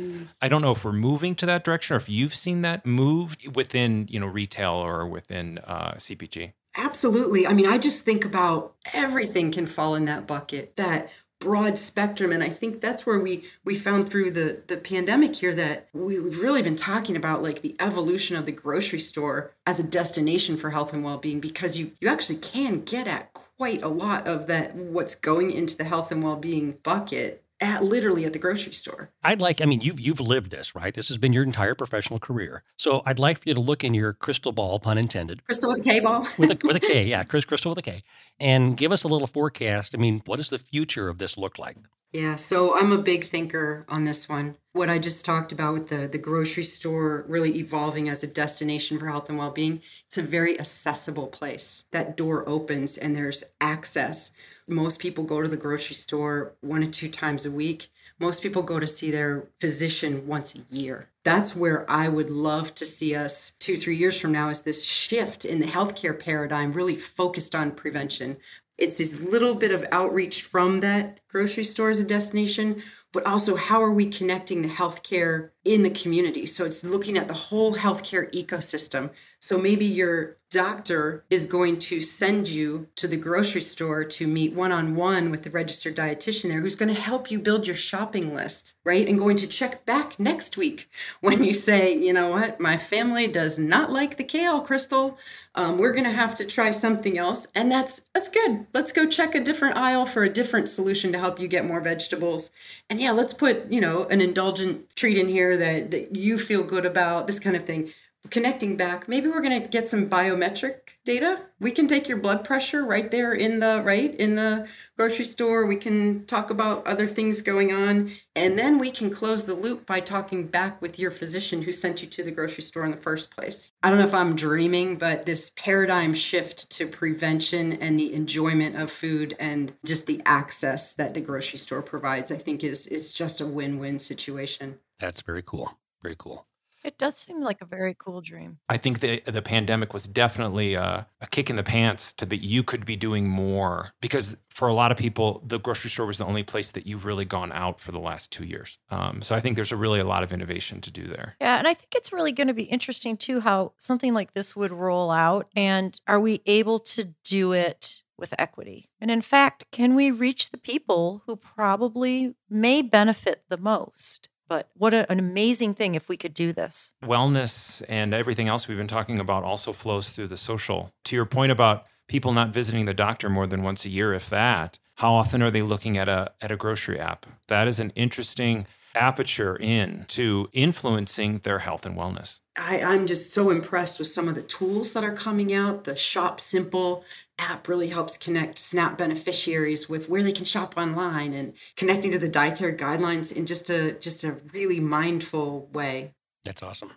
I 0.41 0.47
don't 0.47 0.61
know 0.61 0.71
if 0.71 0.85
we're 0.85 0.93
moving 0.93 1.35
to 1.35 1.45
that 1.47 1.65
direction 1.65 1.95
or 1.95 1.97
if 1.97 2.07
you've 2.07 2.35
seen 2.35 2.61
that 2.61 2.85
move 2.85 3.35
within, 3.53 4.07
you 4.09 4.19
know, 4.19 4.27
retail 4.27 4.73
or 4.73 5.05
within 5.05 5.57
uh, 5.59 5.95
CPG. 5.97 6.53
Absolutely. 6.75 7.45
I 7.47 7.53
mean, 7.53 7.65
I 7.65 7.77
just 7.77 8.05
think 8.05 8.23
about 8.23 8.75
everything 8.93 9.51
can 9.51 9.65
fall 9.65 9.95
in 9.95 10.05
that 10.05 10.25
bucket, 10.27 10.77
that 10.77 11.09
broad 11.39 11.77
spectrum. 11.77 12.31
And 12.31 12.43
I 12.43 12.49
think 12.49 12.81
that's 12.81 13.05
where 13.05 13.19
we 13.19 13.45
we 13.63 13.75
found 13.75 14.09
through 14.09 14.31
the 14.31 14.61
the 14.67 14.77
pandemic 14.77 15.35
here 15.35 15.55
that 15.55 15.87
we- 15.93 16.19
we've 16.19 16.39
really 16.39 16.61
been 16.61 16.75
talking 16.75 17.15
about 17.15 17.41
like 17.41 17.61
the 17.61 17.75
evolution 17.79 18.35
of 18.35 18.45
the 18.45 18.51
grocery 18.51 18.99
store 18.99 19.51
as 19.65 19.79
a 19.79 19.83
destination 19.83 20.57
for 20.57 20.71
health 20.71 20.93
and 20.93 21.03
well-being 21.03 21.39
because 21.39 21.77
you 21.77 21.91
you 22.01 22.07
actually 22.09 22.37
can 22.37 22.81
get 22.81 23.07
at 23.07 23.33
quite 23.33 23.81
a 23.81 23.87
lot 23.87 24.27
of 24.27 24.47
that 24.47 24.75
what's 24.75 25.15
going 25.15 25.51
into 25.51 25.77
the 25.77 25.83
health 25.85 26.11
and 26.11 26.21
well-being 26.23 26.77
bucket 26.83 27.43
at 27.61 27.83
literally 27.83 28.25
at 28.25 28.33
the 28.33 28.39
grocery 28.39 28.73
store. 28.73 29.11
I'd 29.23 29.41
like, 29.41 29.61
I 29.61 29.65
mean, 29.65 29.81
you've 29.81 29.99
you've 29.99 30.19
lived 30.19 30.51
this, 30.51 30.75
right? 30.75 30.93
This 30.93 31.07
has 31.09 31.17
been 31.17 31.33
your 31.33 31.43
entire 31.43 31.75
professional 31.75 32.19
career. 32.19 32.63
So 32.77 33.01
I'd 33.05 33.19
like 33.19 33.39
for 33.39 33.49
you 33.49 33.55
to 33.55 33.61
look 33.61 33.83
in 33.83 33.93
your 33.93 34.13
crystal 34.13 34.51
ball, 34.51 34.79
pun 34.79 34.97
intended, 34.97 35.43
Crystal 35.45 35.69
with 35.69 35.81
a 35.81 35.83
K 35.83 35.99
ball. 35.99 36.27
with 36.37 36.51
a 36.51 36.57
with 36.65 36.75
a 36.75 36.79
K, 36.79 37.05
yeah, 37.07 37.23
Chris 37.23 37.45
Crystal 37.45 37.71
with 37.71 37.79
a 37.79 37.83
K, 37.83 38.03
and 38.39 38.77
give 38.77 38.91
us 38.91 39.03
a 39.03 39.07
little 39.07 39.27
forecast. 39.27 39.93
I 39.95 39.97
mean, 39.97 40.21
what 40.25 40.37
does 40.37 40.49
the 40.49 40.57
future 40.57 41.09
of 41.09 41.17
this 41.17 41.37
look 41.37 41.59
like? 41.59 41.77
Yeah, 42.11 42.37
so 42.37 42.75
I'm 42.75 42.91
a 42.91 42.97
big 42.97 43.25
thinker 43.25 43.85
on 43.87 44.03
this 44.03 44.27
one. 44.27 44.55
What 44.71 44.89
I 44.89 44.97
just 44.97 45.25
talked 45.25 45.51
about 45.51 45.73
with 45.73 45.89
the 45.89 46.07
the 46.07 46.17
grocery 46.17 46.63
store 46.63 47.23
really 47.27 47.59
evolving 47.59 48.09
as 48.09 48.23
a 48.23 48.27
destination 48.27 48.97
for 48.97 49.07
health 49.07 49.29
and 49.29 49.37
well-being, 49.37 49.81
it's 50.07 50.17
a 50.17 50.23
very 50.23 50.59
accessible 50.59 51.27
place. 51.27 51.83
That 51.91 52.17
door 52.17 52.47
opens 52.47 52.97
and 52.97 53.15
there's 53.15 53.43
access. 53.61 54.31
Most 54.69 54.99
people 54.99 55.23
go 55.23 55.41
to 55.41 55.47
the 55.47 55.57
grocery 55.57 55.95
store 55.95 56.53
one 56.61 56.83
or 56.83 56.89
two 56.89 57.09
times 57.09 57.45
a 57.45 57.51
week. 57.51 57.89
Most 58.19 58.43
people 58.43 58.61
go 58.61 58.79
to 58.79 58.87
see 58.87 59.11
their 59.11 59.47
physician 59.59 60.27
once 60.27 60.55
a 60.55 60.75
year. 60.75 61.09
That's 61.23 61.55
where 61.55 61.89
I 61.89 62.09
would 62.09 62.29
love 62.29 62.75
to 62.75 62.85
see 62.85 63.15
us 63.15 63.53
two, 63.59 63.77
three 63.77 63.95
years 63.95 64.19
from 64.19 64.31
now 64.31 64.49
is 64.49 64.61
this 64.61 64.83
shift 64.83 65.45
in 65.45 65.59
the 65.59 65.67
healthcare 65.67 66.17
paradigm 66.17 66.73
really 66.73 66.95
focused 66.95 67.55
on 67.55 67.71
prevention, 67.71 68.37
it's 68.79 68.97
this 68.97 69.19
little 69.19 69.55
bit 69.55 69.71
of 69.71 69.85
outreach 69.91 70.41
from 70.41 70.79
that 70.79 71.19
grocery 71.27 71.65
store 71.65 71.89
as 71.89 71.99
a 71.99 72.05
destination, 72.05 72.81
but 73.11 73.25
also 73.25 73.55
how 73.55 73.83
are 73.83 73.91
we 73.91 74.09
connecting 74.09 74.61
the 74.61 74.69
healthcare 74.69 75.49
in 75.65 75.83
the 75.83 75.89
community? 75.89 76.45
So 76.45 76.63
it's 76.63 76.83
looking 76.83 77.17
at 77.17 77.27
the 77.27 77.33
whole 77.33 77.75
healthcare 77.75 78.33
ecosystem. 78.33 79.09
So 79.41 79.57
maybe 79.57 79.85
your 79.85 80.37
doctor 80.49 81.23
is 81.29 81.45
going 81.45 81.77
to 81.77 82.01
send 82.01 82.49
you 82.49 82.87
to 82.95 83.07
the 83.07 83.15
grocery 83.15 83.61
store 83.61 84.03
to 84.03 84.25
meet 84.25 84.53
one 84.53 84.71
on 84.71 84.95
one 84.95 85.29
with 85.29 85.43
the 85.43 85.49
registered 85.49 85.95
dietitian 85.95 86.49
there 86.49 86.61
who's 86.61 86.75
going 86.75 86.93
to 86.93 86.99
help 86.99 87.29
you 87.29 87.37
build 87.37 87.67
your 87.67 87.75
shopping 87.75 88.33
list, 88.33 88.73
right? 88.83 89.07
And 89.07 89.19
going 89.19 89.37
to 89.37 89.47
check 89.47 89.85
back 89.85 90.19
next 90.19 90.57
week 90.57 90.89
when 91.21 91.43
you 91.43 91.53
say, 91.53 91.95
you 91.95 92.13
know 92.13 92.29
what, 92.29 92.59
my 92.59 92.77
family 92.77 93.27
does 93.27 93.59
not 93.59 93.91
like 93.91 94.17
the 94.17 94.23
kale 94.23 94.65
Krystal. 94.65 95.17
Um, 95.53 95.77
we're 95.77 95.93
going 95.93 96.05
to 96.05 96.11
have 96.11 96.35
to 96.37 96.45
try 96.45 96.71
something 96.71 97.17
else. 97.17 97.47
And 97.53 97.71
that's 97.71 98.01
that's 98.13 98.29
good. 98.29 98.65
Let's 98.73 98.91
go 98.91 99.07
check 99.07 99.35
a 99.35 99.43
different 99.43 99.77
aisle 99.77 100.07
for 100.07 100.23
a 100.23 100.29
different 100.29 100.67
solution 100.67 101.11
to 101.11 101.19
help 101.19 101.39
you 101.39 101.47
get 101.47 101.65
more 101.65 101.79
vegetables. 101.79 102.49
And 102.89 102.99
yeah, 102.99 103.11
let's 103.11 103.33
put, 103.33 103.71
you 103.71 103.81
know, 103.81 104.05
an 104.05 104.19
indulgent 104.19 104.95
treat 104.95 105.17
in 105.17 105.29
here 105.29 105.55
that, 105.57 105.91
that 105.91 106.15
you 106.15 106.39
feel 106.39 106.63
good 106.63 106.85
about, 106.85 107.27
this 107.27 107.39
kind 107.39 107.55
of 107.55 107.63
thing 107.63 107.91
connecting 108.29 108.75
back. 108.75 109.07
Maybe 109.07 109.27
we're 109.27 109.41
going 109.41 109.61
to 109.61 109.67
get 109.67 109.87
some 109.87 110.09
biometric 110.09 110.95
data. 111.05 111.41
We 111.59 111.71
can 111.71 111.87
take 111.87 112.07
your 112.07 112.17
blood 112.17 112.43
pressure 112.43 112.83
right 112.85 113.09
there 113.09 113.33
in 113.33 113.59
the 113.59 113.81
right 113.83 114.13
in 114.15 114.35
the 114.35 114.67
grocery 114.97 115.25
store. 115.25 115.65
We 115.65 115.77
can 115.77 116.25
talk 116.25 116.49
about 116.49 116.85
other 116.85 117.07
things 117.07 117.41
going 117.41 117.73
on. 117.73 118.11
And 118.35 118.59
then 118.59 118.77
we 118.77 118.91
can 118.91 119.09
close 119.09 119.45
the 119.45 119.53
loop 119.53 119.85
by 119.85 119.99
talking 120.01 120.47
back 120.47 120.81
with 120.81 120.99
your 120.99 121.11
physician 121.11 121.63
who 121.63 121.71
sent 121.71 122.01
you 122.01 122.07
to 122.09 122.23
the 122.23 122.31
grocery 122.31 122.63
store 122.63 122.85
in 122.85 122.91
the 122.91 122.97
first 122.97 123.35
place. 123.35 123.71
I 123.81 123.89
don't 123.89 123.97
know 123.97 124.05
if 124.05 124.13
i'm 124.13 124.35
dreaming 124.35 124.97
but 124.97 125.25
this 125.25 125.51
paradigm 125.51 126.13
shift 126.13 126.69
to 126.71 126.87
prevention 126.87 127.73
and 127.73 127.99
the 127.99 128.13
enjoyment 128.13 128.75
of 128.75 128.91
food 128.91 129.35
and 129.39 129.73
just 129.85 130.07
the 130.07 130.21
access 130.25 130.93
that 130.93 131.13
the 131.13 131.21
grocery 131.21 131.59
store 131.59 131.81
provides 131.81 132.31
i 132.31 132.35
think 132.35 132.63
is 132.63 132.87
is 132.87 133.11
just 133.11 133.41
a 133.41 133.45
win-win 133.45 133.99
situation. 133.99 134.79
That's 134.99 135.21
very 135.21 135.43
cool. 135.43 135.77
Very 136.01 136.15
cool. 136.17 136.45
It 136.83 136.97
does 136.97 137.17
seem 137.17 137.41
like 137.41 137.61
a 137.61 137.65
very 137.65 137.95
cool 137.97 138.21
dream. 138.21 138.59
I 138.69 138.77
think 138.77 138.99
the 138.99 139.21
the 139.25 139.41
pandemic 139.41 139.93
was 139.93 140.05
definitely 140.05 140.75
a, 140.75 141.07
a 141.21 141.27
kick 141.27 141.49
in 141.49 141.55
the 141.55 141.63
pants 141.63 142.13
to 142.13 142.25
that 142.25 142.43
you 142.43 142.63
could 142.63 142.85
be 142.85 142.95
doing 142.95 143.29
more 143.29 143.91
because 144.01 144.37
for 144.49 144.67
a 144.67 144.73
lot 144.73 144.91
of 144.91 144.97
people, 144.97 145.41
the 145.45 145.59
grocery 145.59 145.89
store 145.89 146.05
was 146.05 146.17
the 146.17 146.25
only 146.25 146.43
place 146.43 146.71
that 146.71 146.85
you've 146.85 147.05
really 147.05 147.25
gone 147.25 147.51
out 147.51 147.79
for 147.79 147.91
the 147.91 147.99
last 147.99 148.31
two 148.31 148.43
years. 148.43 148.77
Um, 148.89 149.21
so 149.21 149.35
I 149.35 149.39
think 149.39 149.55
there's 149.55 149.71
a 149.71 149.77
really 149.77 149.99
a 149.99 150.05
lot 150.05 150.23
of 150.23 150.33
innovation 150.33 150.81
to 150.81 150.91
do 150.91 151.07
there. 151.07 151.35
Yeah, 151.39 151.57
and 151.57 151.67
I 151.67 151.73
think 151.73 151.95
it's 151.95 152.11
really 152.11 152.31
going 152.33 152.47
to 152.47 152.53
be 152.53 152.63
interesting 152.63 153.17
too 153.17 153.39
how 153.39 153.73
something 153.77 154.13
like 154.13 154.33
this 154.33 154.55
would 154.55 154.71
roll 154.71 155.11
out 155.11 155.47
and 155.55 155.99
are 156.07 156.19
we 156.19 156.41
able 156.45 156.79
to 156.79 157.13
do 157.23 157.53
it 157.53 158.03
with 158.17 158.33
equity? 158.37 158.89
And 158.99 159.09
in 159.09 159.21
fact, 159.21 159.65
can 159.71 159.95
we 159.95 160.11
reach 160.11 160.51
the 160.51 160.57
people 160.57 161.23
who 161.25 161.35
probably 161.35 162.35
may 162.49 162.81
benefit 162.81 163.43
the 163.49 163.57
most? 163.57 164.28
But 164.49 164.67
what 164.73 164.93
a, 164.93 165.09
an 165.11 165.19
amazing 165.19 165.75
thing 165.75 165.95
if 165.95 166.09
we 166.09 166.17
could 166.17 166.33
do 166.33 166.51
this. 166.51 166.93
Wellness 167.03 167.83
and 167.87 168.13
everything 168.13 168.49
else 168.49 168.67
we've 168.67 168.77
been 168.77 168.87
talking 168.87 169.19
about 169.19 169.43
also 169.43 169.71
flows 169.71 170.09
through 170.09 170.27
the 170.27 170.37
social. 170.37 170.91
To 171.05 171.15
your 171.15 171.25
point 171.25 171.51
about 171.51 171.85
people 172.07 172.33
not 172.33 172.49
visiting 172.51 172.85
the 172.85 172.93
doctor 172.93 173.29
more 173.29 173.47
than 173.47 173.61
once 173.63 173.85
a 173.85 173.89
year, 173.89 174.13
if 174.13 174.29
that, 174.31 174.79
How 174.99 175.13
often 175.13 175.41
are 175.41 175.49
they 175.49 175.61
looking 175.61 175.97
at 175.97 176.09
a 176.09 176.33
at 176.41 176.51
a 176.51 176.57
grocery 176.57 176.99
app? 176.99 177.25
That 177.47 177.69
is 177.69 177.79
an 177.79 177.91
interesting 177.95 178.67
aperture 178.95 179.55
in 179.55 180.05
to 180.09 180.49
influencing 180.53 181.39
their 181.39 181.59
health 181.59 181.85
and 181.85 181.95
wellness. 181.95 182.41
I, 182.57 182.81
I'm 182.81 183.07
just 183.07 183.31
so 183.31 183.49
impressed 183.49 183.99
with 183.99 184.07
some 184.07 184.27
of 184.27 184.35
the 184.35 184.41
tools 184.41 184.93
that 184.93 185.03
are 185.03 185.13
coming 185.13 185.53
out. 185.53 185.83
The 185.85 185.95
Shop 185.95 186.39
Simple 186.39 187.03
app 187.37 187.67
really 187.67 187.87
helps 187.87 188.17
connect 188.17 188.57
SNAP 188.57 188.97
beneficiaries 188.97 189.87
with 189.87 190.09
where 190.09 190.23
they 190.23 190.31
can 190.31 190.45
shop 190.45 190.75
online 190.77 191.33
and 191.33 191.53
connecting 191.75 192.11
to 192.11 192.19
the 192.19 192.27
dietary 192.27 192.73
guidelines 192.73 193.35
in 193.35 193.45
just 193.45 193.69
a 193.69 193.93
just 193.93 194.23
a 194.23 194.37
really 194.53 194.79
mindful 194.79 195.69
way. 195.71 196.11
That's 196.43 196.63
awesome. 196.63 196.93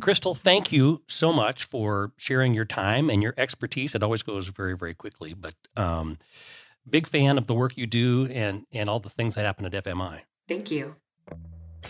Krystal, 0.00 0.36
thank 0.36 0.72
you 0.72 1.02
so 1.06 1.32
much 1.32 1.64
for 1.64 2.12
sharing 2.16 2.54
your 2.54 2.64
time 2.64 3.10
and 3.10 3.22
your 3.22 3.34
expertise. 3.36 3.94
It 3.94 4.02
always 4.02 4.22
goes 4.22 4.48
very, 4.48 4.76
very 4.76 4.94
quickly, 4.94 5.34
but 5.34 5.54
um, 5.76 6.18
big 6.88 7.06
fan 7.06 7.36
of 7.36 7.46
the 7.46 7.54
work 7.54 7.76
you 7.76 7.86
do 7.86 8.26
and, 8.26 8.64
and 8.72 8.88
all 8.88 9.00
the 9.00 9.10
things 9.10 9.34
that 9.34 9.44
happen 9.44 9.66
at 9.66 9.72
FMI. 9.72 10.22
Thank 10.48 10.70
you. 10.70 10.96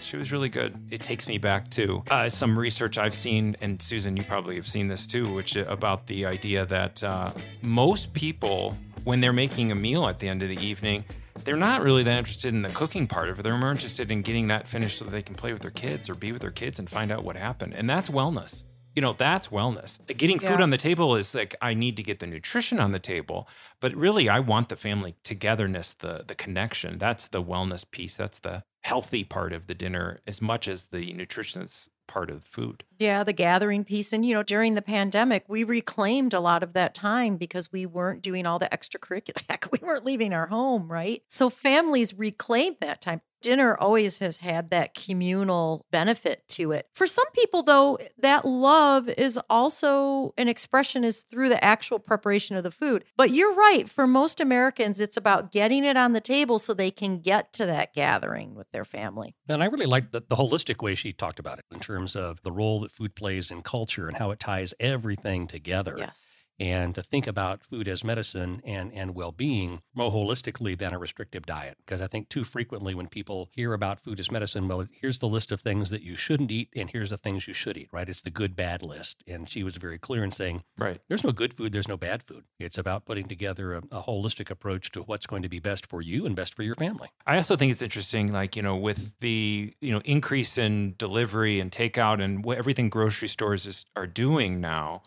She 0.01 0.17
was 0.17 0.33
really 0.33 0.49
good. 0.49 0.75
It 0.91 1.03
takes 1.03 1.27
me 1.27 1.39
back 1.39 1.71
to 1.71 2.03
uh, 2.11 2.29
some 2.29 2.59
research 2.59 2.99
I've 2.99 3.15
seen, 3.15 3.57
and 3.61 3.81
Susan, 3.81 4.17
you 4.17 4.23
probably 4.23 4.57
have 4.57 4.67
seen 4.67 4.89
this 4.89 5.07
too, 5.07 5.33
which 5.33 5.57
uh, 5.57 5.65
about 5.69 6.07
the 6.07 6.27
idea 6.27 6.65
that 6.67 7.03
uh, 7.03 7.31
most 7.63 8.13
people, 8.13 8.77
when 9.05 9.21
they're 9.21 9.33
making 9.33 9.73
a 9.73 9.75
meal 9.75 10.07
at 10.07 10.19
the 10.19 10.29
end 10.29 10.43
of 10.43 10.49
the 10.49 10.65
evening, 10.65 11.05
they're 11.45 11.57
not 11.57 11.83
really 11.83 12.03
that 12.03 12.19
interested 12.19 12.55
in 12.55 12.63
the 12.63 12.69
cooking 12.71 13.07
part 13.07 13.29
of 13.29 13.39
it. 13.39 13.43
They're 13.43 13.57
more 13.57 13.71
interested 13.71 14.11
in 14.11 14.23
getting 14.23 14.49
that 14.49 14.67
finished 14.67 14.99
so 14.99 15.05
that 15.05 15.11
they 15.11 15.23
can 15.23 15.35
play 15.35 15.53
with 15.53 15.63
their 15.63 15.71
kids 15.71 16.11
or 16.11 16.15
be 16.15 16.33
with 16.33 16.43
their 16.43 16.51
kids 16.51 16.79
and 16.79 16.89
find 16.89 17.13
out 17.13 17.25
what 17.25 17.37
happened. 17.37 17.75
And 17.75 17.89
that's 17.89 18.11
wellness. 18.11 18.65
You 18.97 19.03
know, 19.03 19.13
that's 19.13 19.49
wellness. 19.49 20.05
Getting 20.07 20.39
food 20.39 20.61
on 20.61 20.71
the 20.71 20.79
table 20.79 21.15
is 21.17 21.35
like 21.35 21.55
I 21.61 21.75
need 21.75 21.97
to 21.99 22.03
get 22.03 22.19
the 22.19 22.27
nutrition 22.27 22.81
on 22.81 22.93
the 22.93 22.99
table, 22.99 23.49
but 23.79 23.95
really 23.95 24.29
I 24.29 24.41
want 24.41 24.71
the 24.71 24.77
family 24.77 25.15
togetherness, 25.23 25.93
the 25.93 26.25
the 26.27 26.35
connection. 26.35 26.99
That's 26.99 27.29
the 27.29 27.43
wellness 27.43 27.89
piece. 27.89 28.17
That's 28.17 28.39
the 28.39 28.65
healthy 28.83 29.25
part 29.25 29.53
of 29.53 29.67
the 29.67 29.75
dinner 29.75 30.21
as 30.27 30.41
much 30.41 30.67
as 30.67 30.85
the 30.85 31.13
nutritious 31.13 31.91
part 32.07 32.31
of 32.31 32.43
the 32.43 32.49
food. 32.49 32.85
Yeah, 32.99 33.25
the 33.25 33.33
gathering 33.33 33.85
piece. 33.85 34.13
And, 34.13 34.25
you 34.25 34.35
know, 34.35 34.45
during 34.45 34.77
the 34.77 34.83
pandemic, 34.83 35.45
we 35.49 35.65
reclaimed 35.65 36.33
a 36.33 36.41
lot 36.41 36.63
of 36.63 36.73
that 36.75 36.95
time 36.95 37.37
because 37.37 37.73
we 37.73 37.85
weren't 37.85 38.23
doing 38.23 38.47
all 38.47 38.61
the 38.61 38.69
extracurricular. 38.69 39.43
Heck, 39.51 39.71
we 39.73 39.81
weren't 39.83 40.05
leaving 40.05 40.33
our 40.33 40.47
home, 40.47 40.91
right? 40.91 41.23
So 41.29 41.51
families 41.51 42.15
reclaimed 42.15 42.77
that 42.81 43.01
time. 43.01 43.21
Dinner 43.47 43.77
always 43.77 44.19
has 44.19 44.39
had 44.39 44.71
that 44.71 44.93
communal 44.95 45.87
benefit 45.93 46.43
to 46.49 46.73
it. 46.73 46.89
For 46.93 47.07
some 47.07 47.31
people, 47.33 47.63
though, 47.63 47.97
that 48.19 48.45
love 48.45 49.09
is 49.09 49.39
also 49.49 50.35
an 50.37 50.49
expression 50.49 51.05
is 51.05 51.23
through 51.23 51.51
the 51.51 51.65
actual 51.65 52.01
preparation 52.01 52.57
of 52.57 52.65
the 52.65 52.73
food. 52.73 53.05
But 53.17 53.31
you're 53.31 53.55
right. 53.55 53.89
For 53.89 54.09
most 54.09 54.41
Americans, 54.41 54.99
it's 54.99 55.17
about 55.17 55.53
getting 55.53 55.85
it 55.85 55.97
on 55.97 56.13
the 56.13 56.21
table 56.21 56.59
so 56.59 56.75
they 56.75 56.91
can 56.91 57.21
get 57.21 57.53
to 57.53 57.67
that 57.67 57.95
gathering 57.95 58.57
with 58.57 58.69
their 58.73 58.85
family. 58.85 59.37
And 59.49 59.63
I 59.63 59.67
really 59.67 59.87
liked 59.87 60.11
the, 60.11 60.25
the 60.29 60.35
holistic 60.35 60.83
way 60.83 60.97
she 60.97 61.13
talked 61.13 61.39
about 61.39 61.61
it 61.61 61.67
in 61.73 61.79
terms 61.79 62.17
of 62.17 62.43
the 62.43 62.51
role 62.51 62.81
that 62.81 62.91
food 62.91 63.15
plays 63.15 63.53
in 63.53 63.63
culture 63.63 64.09
and 64.09 64.17
how 64.17 64.33
it 64.33 64.41
ties 64.41 64.75
everything 64.81 65.47
together. 65.47 65.95
Yes. 65.97 66.46
And 66.59 66.95
to 66.95 67.03
think 67.03 67.27
about 67.27 67.63
food 67.63 67.87
as 67.87 68.03
medicine 68.03 68.63
and, 68.65 68.93
and 68.93 69.15
well 69.15 69.33
being 69.33 69.83
more 69.95 70.11
holistically 70.11 70.77
than 70.77 70.95
a 70.95 70.99
restrictive 70.99 71.45
diet. 71.45 71.77
Because 71.85 72.01
I 72.01 72.07
think 72.07 72.29
too 72.29 72.45
frequently 72.45 72.95
when 72.95 73.09
people 73.09 73.51
hear 73.53 73.75
about 73.75 74.01
food 74.01 74.19
as 74.19 74.31
medicine, 74.31 74.67
well, 74.67 74.87
here's 74.91 75.19
the 75.19 75.29
list 75.29 75.53
of 75.53 75.61
things 75.61 75.91
that 75.91 76.03
you 76.03 76.17
shouldn't 76.17 76.51
eat, 76.51 76.71
and 76.75 76.91
here's 76.91 77.11
the 77.11 77.19
things 77.19 77.47
you 77.47 77.55
should 77.55 77.77
eat, 77.77 77.89
right? 77.93 78.09
It's 78.09 78.23
the 78.23 78.31
good 78.31 78.57
bad 78.57 78.85
list. 78.87 79.23
And 79.27 79.49
she 79.49 79.63
was 79.63 79.77
very 79.77 79.99
clear 79.99 80.25
in 80.25 80.31
saying, 80.31 80.63
Right. 80.79 81.01
there's 81.09 81.25
no 81.25 81.33
good 81.33 81.53
food, 81.55 81.73
there's 81.73 81.89
no 81.89 81.97
bad 81.99 82.23
food. 82.23 82.45
It's 82.59 82.79
about 82.79 83.05
putting 83.05 83.27
together 83.27 83.75
a, 83.75 83.79
a 83.93 84.03
holistic 84.03 84.51
approach 84.51 84.91
to 84.93 85.03
what's 85.03 85.27
going 85.27 85.43
to 85.43 85.49
be 85.49 85.59
best 85.59 85.87
for 85.87 86.01
you 86.01 86.25
and 86.25 86.35
best 86.35 86.55
for 86.55 86.63
your 86.63 86.75
family. 86.75 87.09
I 87.27 87.37
also 87.37 87.57
think 87.57 87.71
it's 87.71 87.83
interesting, 87.83 88.33
like, 88.33 88.57
you 88.57 88.63
know, 88.63 88.77
with 88.77 89.19
the, 89.21 89.75
you 89.81 89.93
know, 89.93 90.01
increase 90.05 90.57
in 90.57 90.95
delivery 90.97 91.61
and 91.61 91.71
takeout 91.71 92.23
and 92.23 92.45
what 92.45 92.57
everything 92.59 92.89
grocery 92.89 93.29
stores 93.29 93.67
is, 93.67 93.85
are 93.95 94.07
doing 94.07 94.61
now, 94.61 95.03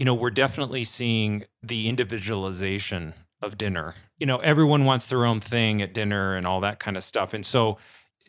you 0.00 0.06
know, 0.06 0.14
we're 0.14 0.30
definitely 0.30 0.82
seeing 0.82 1.44
the 1.62 1.86
individualization 1.86 3.12
of 3.42 3.58
dinner. 3.58 3.94
You 4.18 4.24
know, 4.24 4.38
everyone 4.38 4.86
wants 4.86 5.04
their 5.04 5.26
own 5.26 5.40
thing 5.40 5.82
at 5.82 5.92
dinner 5.92 6.36
and 6.36 6.46
all 6.46 6.60
that 6.60 6.80
kind 6.80 6.96
of 6.96 7.04
stuff. 7.04 7.34
And 7.34 7.44
so 7.44 7.76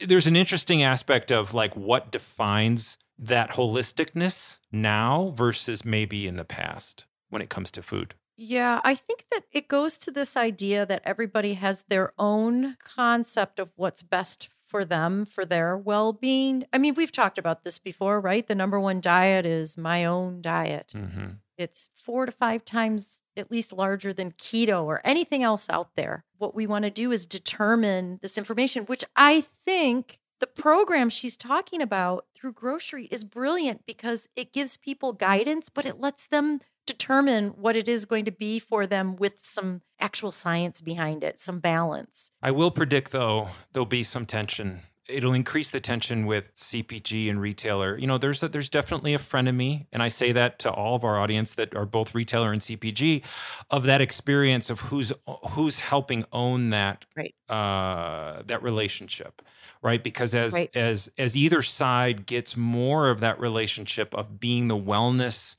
there's 0.06 0.28
an 0.28 0.36
interesting 0.36 0.84
aspect 0.84 1.32
of 1.32 1.54
like 1.54 1.74
what 1.78 2.12
defines 2.12 2.98
that 3.18 3.52
holisticness 3.52 4.60
now 4.74 5.32
versus 5.34 5.86
maybe 5.86 6.28
in 6.28 6.36
the 6.36 6.44
past 6.44 7.06
when 7.30 7.42
it 7.42 7.50
comes 7.50 7.72
to 7.72 7.82
food. 7.82 8.16
Yeah, 8.36 8.82
I 8.84 8.96
think 8.96 9.24
that 9.32 9.44
it 9.54 9.70
goes 9.70 9.98
to 10.00 10.12
this 10.12 10.36
idea 10.36 10.86
that 10.86 11.04
everybody 11.06 11.54
has 11.54 11.84
their 11.84 12.12
own 12.20 12.76
concept 12.84 13.60
of 13.60 13.72
what's 13.78 14.04
best 14.04 14.50
for 14.60 14.84
them, 14.84 15.26
for 15.26 15.46
their 15.46 15.78
well 15.78 16.12
being. 16.12 16.66
I 16.74 16.80
mean, 16.80 16.96
we've 16.96 17.12
talked 17.14 17.38
about 17.38 17.64
this 17.64 17.80
before, 17.80 18.20
right? 18.20 18.46
The 18.46 18.56
number 18.56 18.80
one 18.80 19.00
diet 19.00 19.46
is 19.46 19.78
my 19.78 20.04
own 20.04 20.42
diet. 20.42 20.92
Mm-hmm. 20.96 21.28
It's 21.62 21.90
four 21.96 22.26
to 22.26 22.32
five 22.32 22.66
times 22.66 23.22
at 23.38 23.52
least 23.52 23.72
larger 23.72 24.12
than 24.12 24.32
keto 24.32 24.84
or 24.84 25.02
anything 25.06 25.44
else 25.44 25.68
out 25.70 25.96
there. 25.96 26.26
What 26.38 26.56
we 26.56 26.68
want 26.68 26.86
to 26.86 26.92
do 26.92 27.12
is 27.12 27.26
determine 27.26 28.20
this 28.22 28.38
information, 28.38 28.84
which 28.86 29.06
I 29.16 29.42
think 29.42 30.20
the 30.40 30.48
program 30.48 31.10
she's 31.10 31.38
talking 31.38 31.82
about 31.82 32.26
through 32.34 32.54
grocery 32.54 33.06
is 33.06 33.24
brilliant 33.24 33.86
because 33.86 34.28
it 34.36 34.52
gives 34.52 34.76
people 34.76 35.14
guidance, 35.14 35.70
but 35.70 35.86
it 35.86 36.02
lets 36.02 36.28
them 36.28 36.60
determine 36.88 37.50
what 37.50 37.76
it 37.76 37.88
is 37.88 38.06
going 38.06 38.26
to 38.26 38.32
be 38.32 38.60
for 38.60 38.88
them 38.88 39.16
with 39.16 39.40
some 39.40 39.82
actual 40.00 40.32
science 40.32 40.82
behind 40.82 41.24
it, 41.24 41.38
some 41.38 41.60
balance. 41.60 42.32
I 42.42 42.52
will 42.52 42.72
predict, 42.72 43.12
though, 43.12 43.50
there'll 43.72 43.86
be 43.86 44.04
some 44.04 44.26
tension. 44.26 44.82
It'll 45.12 45.34
increase 45.34 45.70
the 45.70 45.80
tension 45.80 46.26
with 46.26 46.54
CPG 46.56 47.30
and 47.30 47.40
retailer. 47.42 47.98
You 47.98 48.08
know, 48.08 48.18
there's 48.18 48.42
a, 48.44 48.48
there's 48.48 48.70
definitely 48.70 49.14
a 49.14 49.18
frenemy, 49.18 49.86
and 49.92 50.02
I 50.02 50.08
say 50.08 50.32
that 50.32 50.60
to 50.60 50.72
all 50.72 50.96
of 50.96 51.04
our 51.04 51.20
audience 51.20 51.56
that 51.56 51.76
are 51.76 51.86
both 51.86 52.16
retailer 52.16 52.52
and 52.52 52.62
CPG, 52.62 53.24
of 53.70 53.84
that 53.84 54.02
experience 54.02 54.70
of 54.70 54.80
who's 54.80 55.12
who's 55.52 55.80
helping 55.82 56.26
own 56.32 56.70
that 56.70 57.06
Right. 57.16 57.36
uh, 57.50 58.42
that 58.46 58.64
relationship, 58.64 59.42
right? 59.82 60.04
Because 60.04 60.34
as 60.34 60.54
Right. 60.54 60.76
as 60.76 61.12
as 61.18 61.36
either 61.38 61.62
side 61.62 62.26
gets 62.26 62.56
more 62.58 63.10
of 63.10 63.20
that 63.20 63.40
relationship 63.40 64.14
of 64.16 64.40
being 64.40 64.68
the 64.68 64.78
wellness 64.78 65.56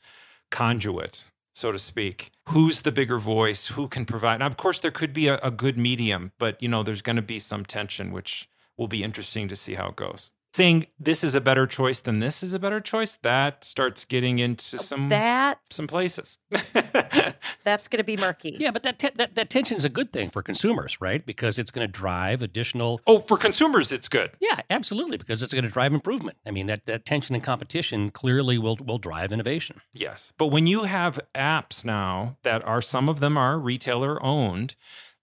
conduit, 0.51 1.25
so 1.55 1.73
to 1.73 1.79
speak. 1.79 2.31
Who's 2.49 2.83
the 2.83 2.93
bigger 2.93 3.19
voice? 3.19 3.69
Who 3.69 3.88
can 3.88 4.05
provide? 4.05 4.35
And 4.35 4.43
of 4.45 4.57
course, 4.57 4.81
there 4.81 4.91
could 4.91 5.12
be 5.12 5.29
a, 5.29 5.38
a 5.43 5.51
good 5.51 5.79
medium, 5.79 6.33
but 6.38 6.61
you 6.62 6.69
know, 6.69 6.83
there's 6.83 7.03
going 7.03 7.17
to 7.17 7.23
be 7.23 7.38
some 7.38 7.65
tension, 7.65 8.12
which 8.12 8.49
will 8.77 8.89
be 8.89 9.03
interesting 9.03 9.49
to 9.49 9.57
see 9.57 9.75
how 9.75 9.89
it 9.89 9.97
goes. 9.97 10.31
Saying 10.55 10.89
this 10.99 11.25
is 11.25 11.35
a 11.35 11.41
better 11.41 11.67
choice 11.67 12.01
than 12.01 12.21
this 12.21 12.43
is 12.43 12.53
a 12.53 12.59
better 12.59 12.79
choice, 12.79 13.17
that 13.23 13.65
starts 13.65 14.05
getting 14.05 14.39
into 14.39 14.77
uh, 14.77 14.81
some 14.81 15.09
That 15.09 15.61
some 15.71 15.87
places. 15.87 16.37
that's 17.65 17.89
going 17.89 17.99
to 17.99 18.05
be 18.05 18.19
murky. 18.19 18.57
Yeah, 18.59 18.71
but 18.71 18.83
that, 18.83 18.99
te- 18.99 19.13
that, 19.15 19.35
that 19.35 19.49
tension 19.49 19.79
is 19.79 19.87
a 19.87 19.89
good 19.89 20.13
thing 20.13 20.29
for 20.29 20.43
consumers, 20.43 21.01
right? 21.01 21.25
Because 21.25 21.59
it's 21.59 21.71
going 21.71 21.87
to 21.87 21.91
drive 21.91 22.43
additional 22.43 23.01
oh, 23.07 23.19
for 23.19 23.39
consumers, 23.39 23.95
it's 23.95 24.11
good. 24.11 24.33
Yeah, 24.41 24.61
absolutely, 24.69 25.17
because 25.17 25.43
it's 25.43 25.55
going 25.55 25.65
to 25.65 25.71
drive 25.71 25.95
improvement. 25.95 26.37
I 26.45 26.51
mean, 26.51 26.67
that, 26.67 26.85
that 26.85 27.07
tension 27.07 27.35
and 27.35 27.43
competition 27.43 28.11
clearly 28.11 28.59
will 28.59 28.77
will 28.77 28.99
drive 28.99 29.33
innovation. 29.33 29.81
Yes. 29.95 30.35
But 30.37 30.49
when 30.49 30.67
you 30.67 30.83
have 30.83 31.19
apps 31.35 31.83
now 31.83 32.37
that 32.43 32.63
are 32.67 32.83
some 32.83 33.09
of 33.09 33.21
them 33.21 33.39
are 33.39 33.59
retailer 33.59 34.23
owned 34.23 34.75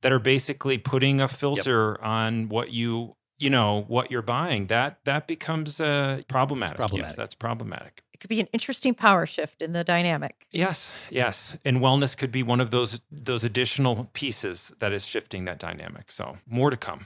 that 0.02 0.12
are 0.12 0.20
basically 0.20 0.78
putting 0.78 1.20
a 1.22 1.28
filter 1.28 2.02
on 2.04 2.50
what 2.50 2.72
you 2.72 3.16
you 3.40 3.50
know 3.50 3.86
what 3.88 4.12
you're 4.12 4.22
buying 4.22 4.68
that 4.68 5.00
that 5.06 5.28
becomes 5.28 5.82
uh, 5.82 6.22
problematic. 6.28 6.78
problematic. 6.78 7.12
Yes, 7.12 7.16
that's 7.16 7.36
problematic. 7.36 8.04
It 8.14 8.20
could 8.20 8.30
be 8.30 8.42
an 8.42 8.48
interesting 8.52 8.94
power 8.94 9.26
shift 9.26 9.62
in 9.62 9.72
the 9.72 9.84
dynamic. 9.84 10.46
Yes, 10.52 10.94
yes, 11.10 11.58
and 11.64 11.78
wellness 11.78 12.18
could 12.18 12.32
be 12.32 12.44
one 12.44 12.60
of 12.60 12.72
those 12.72 13.00
those 13.12 13.46
additional 13.46 14.10
pieces 14.14 14.74
that 14.80 14.92
is 14.92 15.06
shifting 15.06 15.46
that 15.46 15.58
dynamic. 15.58 16.12
So 16.12 16.38
more 16.46 16.70
to 16.70 16.78
come. 16.78 17.06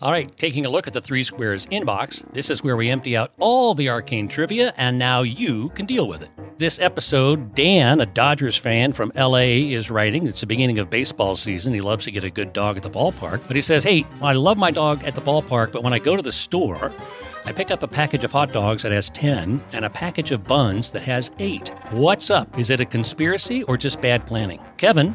All 0.00 0.12
right, 0.12 0.36
taking 0.36 0.66
a 0.66 0.70
look 0.70 0.86
at 0.86 0.92
the 0.92 1.00
Three 1.00 1.24
Squares 1.24 1.66
inbox, 1.66 2.24
this 2.32 2.50
is 2.50 2.62
where 2.62 2.76
we 2.76 2.90
empty 2.90 3.16
out 3.16 3.32
all 3.38 3.74
the 3.74 3.88
arcane 3.88 4.28
trivia, 4.28 4.72
and 4.76 4.98
now 4.98 5.22
you 5.22 5.70
can 5.70 5.86
deal 5.86 6.06
with 6.06 6.22
it. 6.22 6.30
This 6.58 6.78
episode, 6.78 7.54
Dan, 7.54 8.00
a 8.00 8.06
Dodgers 8.06 8.56
fan 8.56 8.92
from 8.92 9.10
LA, 9.16 9.38
is 9.74 9.90
writing. 9.90 10.26
It's 10.26 10.40
the 10.40 10.46
beginning 10.46 10.78
of 10.78 10.88
baseball 10.88 11.34
season. 11.34 11.74
He 11.74 11.80
loves 11.80 12.04
to 12.04 12.10
get 12.10 12.24
a 12.24 12.30
good 12.30 12.52
dog 12.52 12.76
at 12.76 12.82
the 12.82 12.90
ballpark. 12.90 13.46
But 13.46 13.56
he 13.56 13.62
says, 13.62 13.84
Hey, 13.84 14.06
I 14.22 14.34
love 14.34 14.56
my 14.56 14.70
dog 14.70 15.04
at 15.04 15.14
the 15.14 15.20
ballpark, 15.20 15.72
but 15.72 15.82
when 15.82 15.92
I 15.92 15.98
go 15.98 16.14
to 16.14 16.22
the 16.22 16.32
store, 16.32 16.92
I 17.44 17.52
pick 17.52 17.70
up 17.70 17.82
a 17.82 17.88
package 17.88 18.24
of 18.24 18.32
hot 18.32 18.52
dogs 18.52 18.82
that 18.84 18.92
has 18.92 19.10
10 19.10 19.62
and 19.72 19.84
a 19.84 19.90
package 19.90 20.30
of 20.30 20.44
buns 20.44 20.92
that 20.92 21.02
has 21.02 21.30
8. 21.38 21.68
What's 21.90 22.30
up? 22.30 22.58
Is 22.58 22.70
it 22.70 22.80
a 22.80 22.84
conspiracy 22.84 23.62
or 23.64 23.76
just 23.76 24.00
bad 24.00 24.26
planning? 24.26 24.60
Kevin, 24.78 25.14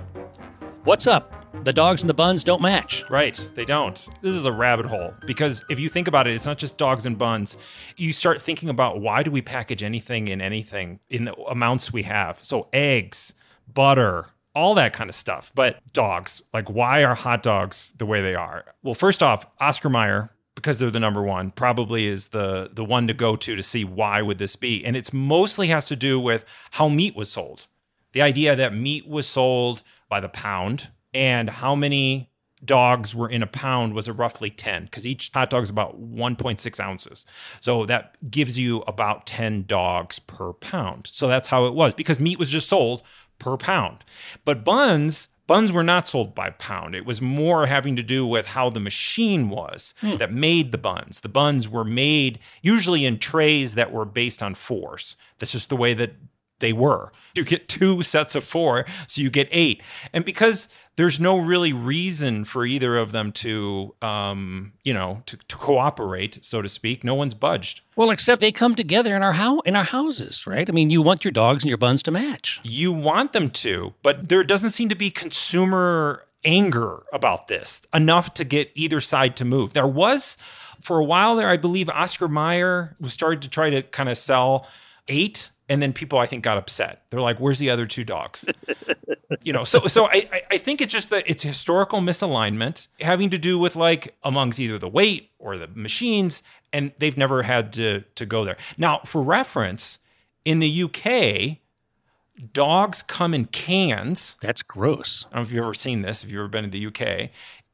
what's 0.84 1.08
up? 1.08 1.41
The 1.64 1.74
dogs 1.74 2.02
and 2.02 2.10
the 2.10 2.16
buns 2.16 2.44
don't 2.44 2.62
match. 2.62 3.04
Right, 3.10 3.38
they 3.54 3.66
don't. 3.66 3.96
This 4.22 4.34
is 4.34 4.46
a 4.46 4.52
rabbit 4.52 4.88
hole 4.88 5.14
because 5.28 5.64
if 5.70 5.80
you 5.80 5.90
think 5.90 6.08
about 6.08 6.26
it, 6.26 6.34
it's 6.34 6.46
not 6.46 6.58
just 6.58 6.78
dogs 6.78 7.06
and 7.06 7.18
buns. 7.18 7.58
You 7.98 8.14
start 8.14 8.42
thinking 8.42 8.70
about 8.70 9.00
why 9.00 9.22
do 9.22 9.30
we 9.30 9.44
package 9.44 9.84
anything 9.84 10.28
in 10.28 10.42
anything 10.42 11.00
in 11.10 11.26
the 11.26 11.36
amounts 11.44 11.94
we 11.94 12.04
have? 12.04 12.44
So 12.44 12.68
eggs, 12.74 13.36
butter, 13.72 14.28
all 14.56 14.74
that 14.76 14.94
kind 14.94 15.10
of 15.10 15.16
stuff. 15.16 15.52
But 15.54 15.80
dogs, 15.94 16.42
like 16.52 16.70
why 16.70 17.04
are 17.04 17.14
hot 17.14 17.44
dogs 17.44 17.94
the 17.98 18.08
way 18.08 18.22
they 18.22 18.34
are? 18.34 18.66
Well, 18.82 18.96
first 18.96 19.22
off, 19.22 19.46
Oscar 19.60 19.90
Mayer, 19.90 20.32
because 20.56 20.80
they're 20.80 20.90
the 20.90 21.00
number 21.00 21.22
one, 21.22 21.52
probably 21.52 22.08
is 22.08 22.30
the 22.30 22.72
the 22.74 22.84
one 22.84 23.08
to 23.08 23.14
go 23.14 23.36
to 23.36 23.56
to 23.56 23.64
see 23.64 23.84
why 23.84 24.22
would 24.24 24.40
this 24.40 24.56
be. 24.56 24.84
And 24.84 24.96
it's 24.96 25.14
mostly 25.14 25.68
has 25.68 25.86
to 25.86 25.96
do 25.96 26.20
with 26.20 26.44
how 26.72 26.90
meat 26.90 27.16
was 27.16 27.32
sold. 27.32 27.68
The 28.14 28.22
idea 28.22 28.56
that 28.56 28.74
meat 28.74 29.08
was 29.08 29.28
sold 29.28 29.84
by 30.10 30.20
the 30.20 30.30
pound 30.30 30.90
and 31.14 31.50
how 31.50 31.76
many 31.76 32.32
dogs 32.64 33.16
were 33.16 33.30
in 33.30 33.42
a 33.42 33.48
pound 33.48 33.94
was 33.94 34.08
a 34.08 34.14
roughly 34.14 34.50
10 34.50 34.86
because 34.86 35.08
each 35.08 35.32
hot 35.34 35.50
dog 35.50 35.64
is 35.64 35.70
about 35.70 36.00
1.6 36.00 36.80
ounces. 36.80 37.26
So 37.60 37.86
that 37.86 38.16
gives 38.30 38.60
you 38.60 38.82
about 38.82 39.26
10 39.26 39.66
dogs 39.66 40.20
per 40.20 40.54
pound. 40.54 41.08
So 41.08 41.28
that's 41.28 41.48
how 41.48 41.66
it 41.66 41.74
was 41.74 41.94
because 41.94 42.20
meat 42.20 42.40
was 42.40 42.50
just 42.50 42.70
sold 42.70 43.04
per 43.40 43.58
pound. 43.58 44.06
But 44.46 44.64
buns, 44.64 45.30
buns 45.48 45.72
were 45.72 45.84
not 45.84 46.08
sold 46.08 46.36
by 46.36 46.52
pound. 46.52 46.94
It 46.94 47.06
was 47.06 47.22
more 47.22 47.66
having 47.66 47.96
to 47.96 48.04
do 48.04 48.26
with 48.28 48.48
how 48.48 48.70
the 48.70 48.80
machine 48.80 49.50
was 49.50 49.96
hmm. 50.00 50.18
that 50.18 50.32
made 50.32 50.72
the 50.72 50.78
buns. 50.78 51.22
The 51.22 51.30
buns 51.30 51.68
were 51.68 51.84
made 51.84 52.40
usually 52.62 53.06
in 53.06 53.18
trays 53.18 53.76
that 53.76 53.92
were 53.92 54.06
based 54.06 54.44
on 54.44 54.54
fours. 54.54 55.18
That's 55.40 55.52
just 55.52 55.70
the 55.70 55.76
way 55.76 55.94
that 55.96 56.14
they 56.62 56.74
were. 56.74 57.12
You 57.36 57.44
get 57.44 57.68
two 57.68 58.02
sets 58.02 58.36
of 58.36 58.44
four, 58.44 58.86
so 59.08 59.22
you 59.22 59.30
get 59.30 59.50
eight. 59.52 59.84
And 60.14 60.24
because 60.24 60.70
there's 60.96 61.20
no 61.20 61.38
really 61.38 61.74
reason 61.74 62.46
for 62.46 62.66
either 62.66 62.98
of 62.98 63.12
them 63.12 63.32
to, 63.34 63.94
um, 64.02 64.74
you 64.84 64.94
know, 64.94 65.24
to, 65.26 65.38
to, 65.38 65.56
cooperate, 65.58 66.44
so 66.44 66.62
to 66.62 66.70
speak, 66.70 67.04
no 67.04 67.16
one's 67.16 67.34
budged. 67.34 67.82
Well, 67.96 68.10
except 68.10 68.42
they 68.42 68.52
come 68.52 68.76
together 68.76 69.16
in 69.16 69.24
our 69.24 69.34
house, 69.34 69.62
in 69.66 69.76
our 69.76 69.84
houses, 69.84 70.48
right? 70.48 70.70
I 70.70 70.72
mean, 70.72 70.90
you 70.90 71.02
want 71.02 71.24
your 71.24 71.32
dogs 71.32 71.64
and 71.64 71.70
your 71.70 71.78
buns 71.78 72.04
to 72.04 72.12
match. 72.12 72.60
You 72.64 72.92
want 72.92 73.34
them 73.34 73.50
to, 73.50 73.94
but 74.04 74.30
there 74.30 74.44
doesn't 74.44 74.72
seem 74.72 74.90
to 74.90 74.96
be 74.96 75.10
consumer 75.10 76.26
anger 76.44 77.04
about 77.14 77.48
this 77.48 77.82
enough 77.94 78.34
to 78.34 78.44
get 78.44 78.72
either 78.74 79.00
side 79.00 79.36
to 79.38 79.46
move. 79.46 79.74
There 79.74 79.88
was 79.88 80.38
for 80.82 80.98
a 81.00 81.04
while 81.04 81.36
there, 81.36 81.48
I 81.48 81.58
believe 81.58 81.90
Oscar 81.90 82.28
Mayer 82.28 82.96
was 83.00 83.14
started 83.14 83.42
to 83.44 83.50
try 83.50 83.70
to 83.70 83.82
kind 83.84 84.10
of 84.10 84.18
sell 84.18 84.68
eight 85.08 85.52
and 85.72 85.82
then 85.82 85.94
people 85.94 86.20
I 86.20 86.26
think 86.26 86.44
got 86.44 86.58
upset. 86.58 87.04
They're 87.10 87.22
like, 87.22 87.40
"Where's 87.40 87.58
the 87.58 87.70
other 87.70 87.86
two 87.86 88.04
dogs?" 88.04 88.46
you 89.42 89.54
know, 89.54 89.64
so 89.64 89.88
so 89.88 90.08
I 90.08 90.28
I 90.52 90.58
think 90.58 90.82
it's 90.82 90.92
just 90.92 91.10
that 91.12 91.24
it's 91.26 91.44
historical 91.44 92.02
misalignment 92.02 92.90
having 93.00 93.30
to 93.30 93.38
do 93.38 93.58
with 93.58 93.78
like 93.78 94.14
amongst 94.22 94.60
either 94.60 94.78
the 94.78 94.90
weight 94.90 95.32
or 95.40 95.58
the 95.58 95.68
machines, 95.68 96.44
and 96.74 96.92
they've 97.00 97.16
never 97.16 97.44
had 97.44 97.72
to 97.74 98.02
to 98.16 98.26
go 98.26 98.44
there. 98.44 98.58
Now, 98.78 99.00
for 99.06 99.22
reference, 99.22 100.00
in 100.44 100.60
the 100.60 100.84
UK, 100.84 101.60
dogs 102.52 103.02
come 103.02 103.34
in 103.34 103.46
cans. 103.46 104.38
That's 104.42 104.64
gross. 104.64 105.26
I 105.28 105.38
don't 105.38 105.40
know 105.40 105.42
if 105.44 105.52
you've 105.54 105.64
ever 105.64 105.74
seen 105.74 106.02
this. 106.02 106.22
If 106.22 106.32
you've 106.32 106.40
ever 106.40 106.50
been 106.50 106.66
to 106.66 106.70
the 106.70 106.88
UK, 106.88 107.30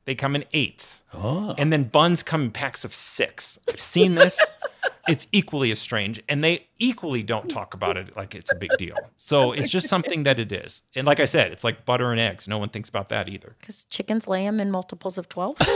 they 0.07 0.15
come 0.15 0.37
in 0.37 0.45
eights, 0.53 1.03
oh. 1.13 1.53
and 1.57 1.71
then 1.71 1.83
buns 1.83 2.23
come 2.23 2.43
in 2.43 2.51
packs 2.51 2.85
of 2.85 2.95
six. 2.95 3.59
I've 3.67 3.81
seen 3.81 4.15
this. 4.15 4.39
it's 5.09 5.27
equally 5.33 5.69
as 5.69 5.79
strange, 5.79 6.23
and 6.29 6.41
they 6.41 6.65
equally 6.79 7.23
don't 7.23 7.49
talk 7.49 7.73
about 7.73 7.97
it 7.97 8.15
like 8.15 8.33
it's 8.33 8.49
a 8.49 8.55
big 8.55 8.71
deal. 8.77 8.95
So 9.17 9.51
it's 9.51 9.69
just 9.69 9.89
something 9.89 10.23
that 10.23 10.39
it 10.39 10.49
is. 10.53 10.83
And 10.95 11.05
like 11.05 11.19
I 11.19 11.25
said, 11.25 11.51
it's 11.51 11.65
like 11.65 11.83
butter 11.83 12.09
and 12.11 12.21
eggs. 12.21 12.47
No 12.47 12.57
one 12.57 12.69
thinks 12.69 12.87
about 12.87 13.09
that 13.09 13.27
either. 13.27 13.53
Because 13.59 13.83
chickens 13.89 14.29
lay 14.29 14.45
them 14.45 14.61
in 14.61 14.71
multiples 14.71 15.17
of 15.17 15.27
twelve. 15.27 15.57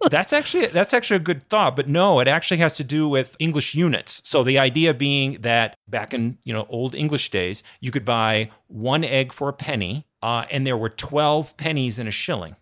that's 0.10 0.32
actually 0.34 0.66
that's 0.66 0.92
actually 0.92 1.16
a 1.16 1.20
good 1.20 1.48
thought, 1.48 1.74
but 1.74 1.88
no, 1.88 2.20
it 2.20 2.28
actually 2.28 2.58
has 2.58 2.76
to 2.76 2.84
do 2.84 3.08
with 3.08 3.34
English 3.38 3.74
units. 3.74 4.20
So 4.24 4.42
the 4.42 4.58
idea 4.58 4.92
being 4.92 5.40
that 5.40 5.74
back 5.88 6.12
in 6.12 6.36
you 6.44 6.52
know 6.52 6.66
old 6.68 6.94
English 6.94 7.30
days, 7.30 7.62
you 7.80 7.90
could 7.90 8.04
buy 8.04 8.50
one 8.66 9.04
egg 9.04 9.32
for 9.32 9.48
a 9.48 9.52
penny, 9.52 10.06
uh, 10.22 10.44
and 10.50 10.66
there 10.66 10.76
were 10.76 10.88
12 10.88 11.56
pennies 11.56 11.98
in 11.98 12.06
a 12.06 12.10
shilling. 12.10 12.56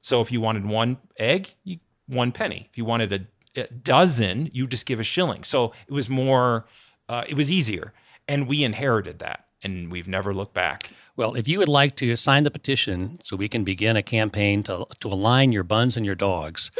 So 0.00 0.20
if 0.20 0.32
you 0.32 0.40
wanted 0.40 0.66
one 0.66 0.98
egg, 1.18 1.54
you, 1.64 1.78
one 2.06 2.32
penny. 2.32 2.66
If 2.70 2.78
you 2.78 2.84
wanted 2.84 3.12
a, 3.12 3.60
a 3.60 3.66
dozen, 3.68 4.50
you 4.52 4.66
just 4.66 4.86
give 4.86 4.98
a 4.98 5.04
shilling. 5.04 5.44
So 5.44 5.72
it 5.86 5.92
was 5.92 6.08
more, 6.08 6.66
uh, 7.08 7.24
it 7.28 7.36
was 7.36 7.50
easier. 7.50 7.92
And 8.26 8.48
we 8.48 8.64
inherited 8.64 9.18
that 9.20 9.46
and 9.62 9.90
we've 9.90 10.08
never 10.08 10.32
looked 10.32 10.54
back. 10.54 10.90
Well, 11.16 11.34
if 11.34 11.48
you 11.48 11.58
would 11.58 11.68
like 11.68 11.96
to 11.96 12.16
sign 12.16 12.44
the 12.44 12.50
petition 12.50 13.18
so 13.22 13.36
we 13.36 13.48
can 13.48 13.62
begin 13.62 13.96
a 13.96 14.02
campaign 14.02 14.62
to, 14.62 14.86
to 15.00 15.08
align 15.08 15.52
your 15.52 15.64
buns 15.64 15.96
and 15.96 16.06
your 16.06 16.14
dogs, 16.14 16.70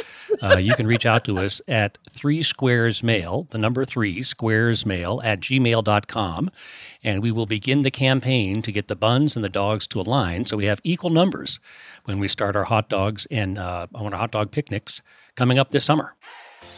uh, 0.41 0.57
you 0.59 0.73
can 0.73 0.87
reach 0.87 1.05
out 1.05 1.23
to 1.25 1.37
us 1.37 1.61
at 1.67 1.99
three 2.09 2.41
squares 2.41 3.03
mail, 3.03 3.47
the 3.51 3.59
number 3.59 3.85
three 3.85 4.23
squares 4.23 4.85
mail 4.85 5.21
at 5.23 5.41
gmail.com. 5.41 6.49
And 7.03 7.21
we 7.21 7.31
will 7.31 7.45
begin 7.45 7.83
the 7.83 7.91
campaign 7.91 8.61
to 8.63 8.71
get 8.71 8.87
the 8.87 8.95
buns 8.95 9.35
and 9.35 9.45
the 9.45 9.49
dogs 9.49 9.85
to 9.87 9.99
align 9.99 10.45
so 10.45 10.57
we 10.57 10.65
have 10.65 10.79
equal 10.83 11.11
numbers 11.11 11.59
when 12.05 12.19
we 12.19 12.27
start 12.27 12.55
our 12.55 12.63
hot 12.63 12.89
dogs 12.89 13.27
and 13.29 13.59
uh, 13.59 13.87
on 13.93 14.13
our 14.13 14.19
hot 14.19 14.31
dog 14.31 14.51
picnics 14.51 15.01
coming 15.35 15.59
up 15.59 15.69
this 15.69 15.85
summer. 15.85 16.15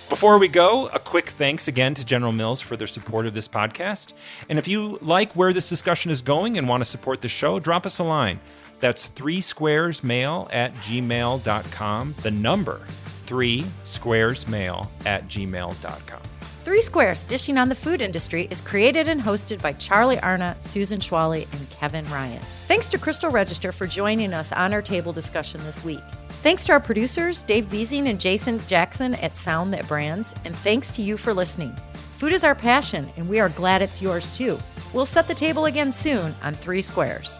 Before 0.09 0.37
we 0.37 0.47
go, 0.47 0.87
a 0.89 0.99
quick 0.99 1.29
thanks 1.29 1.67
again 1.67 1.95
to 1.95 2.05
General 2.05 2.31
Mills 2.31 2.61
for 2.61 2.77
their 2.77 2.87
support 2.87 3.25
of 3.25 3.33
this 3.33 3.47
podcast. 3.47 4.13
And 4.47 4.59
if 4.59 4.67
you 4.67 4.99
like 5.01 5.33
where 5.33 5.53
this 5.53 5.69
discussion 5.69 6.11
is 6.11 6.21
going 6.21 6.57
and 6.57 6.69
want 6.69 6.81
to 6.81 6.89
support 6.89 7.21
the 7.21 7.27
show, 7.27 7.59
drop 7.59 7.85
us 7.85 7.99
a 7.99 8.03
line. 8.03 8.39
That's 8.79 9.07
three 9.07 9.41
squares 9.41 10.03
mail 10.03 10.47
at 10.51 10.73
gmail.com. 10.75 12.15
The 12.21 12.31
number 12.31 12.81
three 13.25 13.65
squares 13.83 14.47
mail 14.47 14.91
at 15.05 15.27
gmail.com. 15.27 16.32
Three 16.63 16.79
Squares, 16.79 17.23
dishing 17.23 17.57
on 17.57 17.67
the 17.67 17.75
food 17.75 18.01
industry, 18.01 18.47
is 18.49 18.61
created 18.61 19.09
and 19.09 19.19
hosted 19.19 19.61
by 19.61 19.73
Charlie 19.73 20.15
Arnot, 20.19 20.63
Susan 20.63 20.97
Schwallie, 20.97 21.45
and 21.51 21.69
Kevin 21.69 22.09
Ryan. 22.09 22.41
Thanks 22.67 22.87
to 22.87 22.97
Krystal 22.97 23.33
Register 23.33 23.73
for 23.73 23.85
joining 23.85 24.33
us 24.33 24.53
on 24.53 24.71
our 24.71 24.81
table 24.81 25.11
discussion 25.11 25.61
this 25.65 25.83
week. 25.83 25.99
Thanks 26.41 26.63
to 26.65 26.71
our 26.71 26.79
producers, 26.79 27.43
Dave 27.43 27.69
Beasing 27.69 28.07
and 28.07 28.17
Jason 28.17 28.65
Jackson 28.65 29.15
at 29.15 29.35
Sound 29.35 29.73
That 29.73 29.89
Brands, 29.89 30.33
and 30.45 30.55
thanks 30.55 30.89
to 30.91 31.01
you 31.01 31.17
for 31.17 31.33
listening. 31.33 31.75
Food 32.13 32.31
is 32.31 32.45
our 32.45 32.55
passion, 32.55 33.11
and 33.17 33.27
we 33.27 33.41
are 33.41 33.49
glad 33.49 33.81
it's 33.81 34.01
yours 34.01 34.37
too. 34.37 34.57
We'll 34.93 35.05
set 35.05 35.27
the 35.27 35.35
table 35.35 35.65
again 35.65 35.91
soon 35.91 36.33
on 36.43 36.53
Three 36.53 36.81
Squares. 36.81 37.39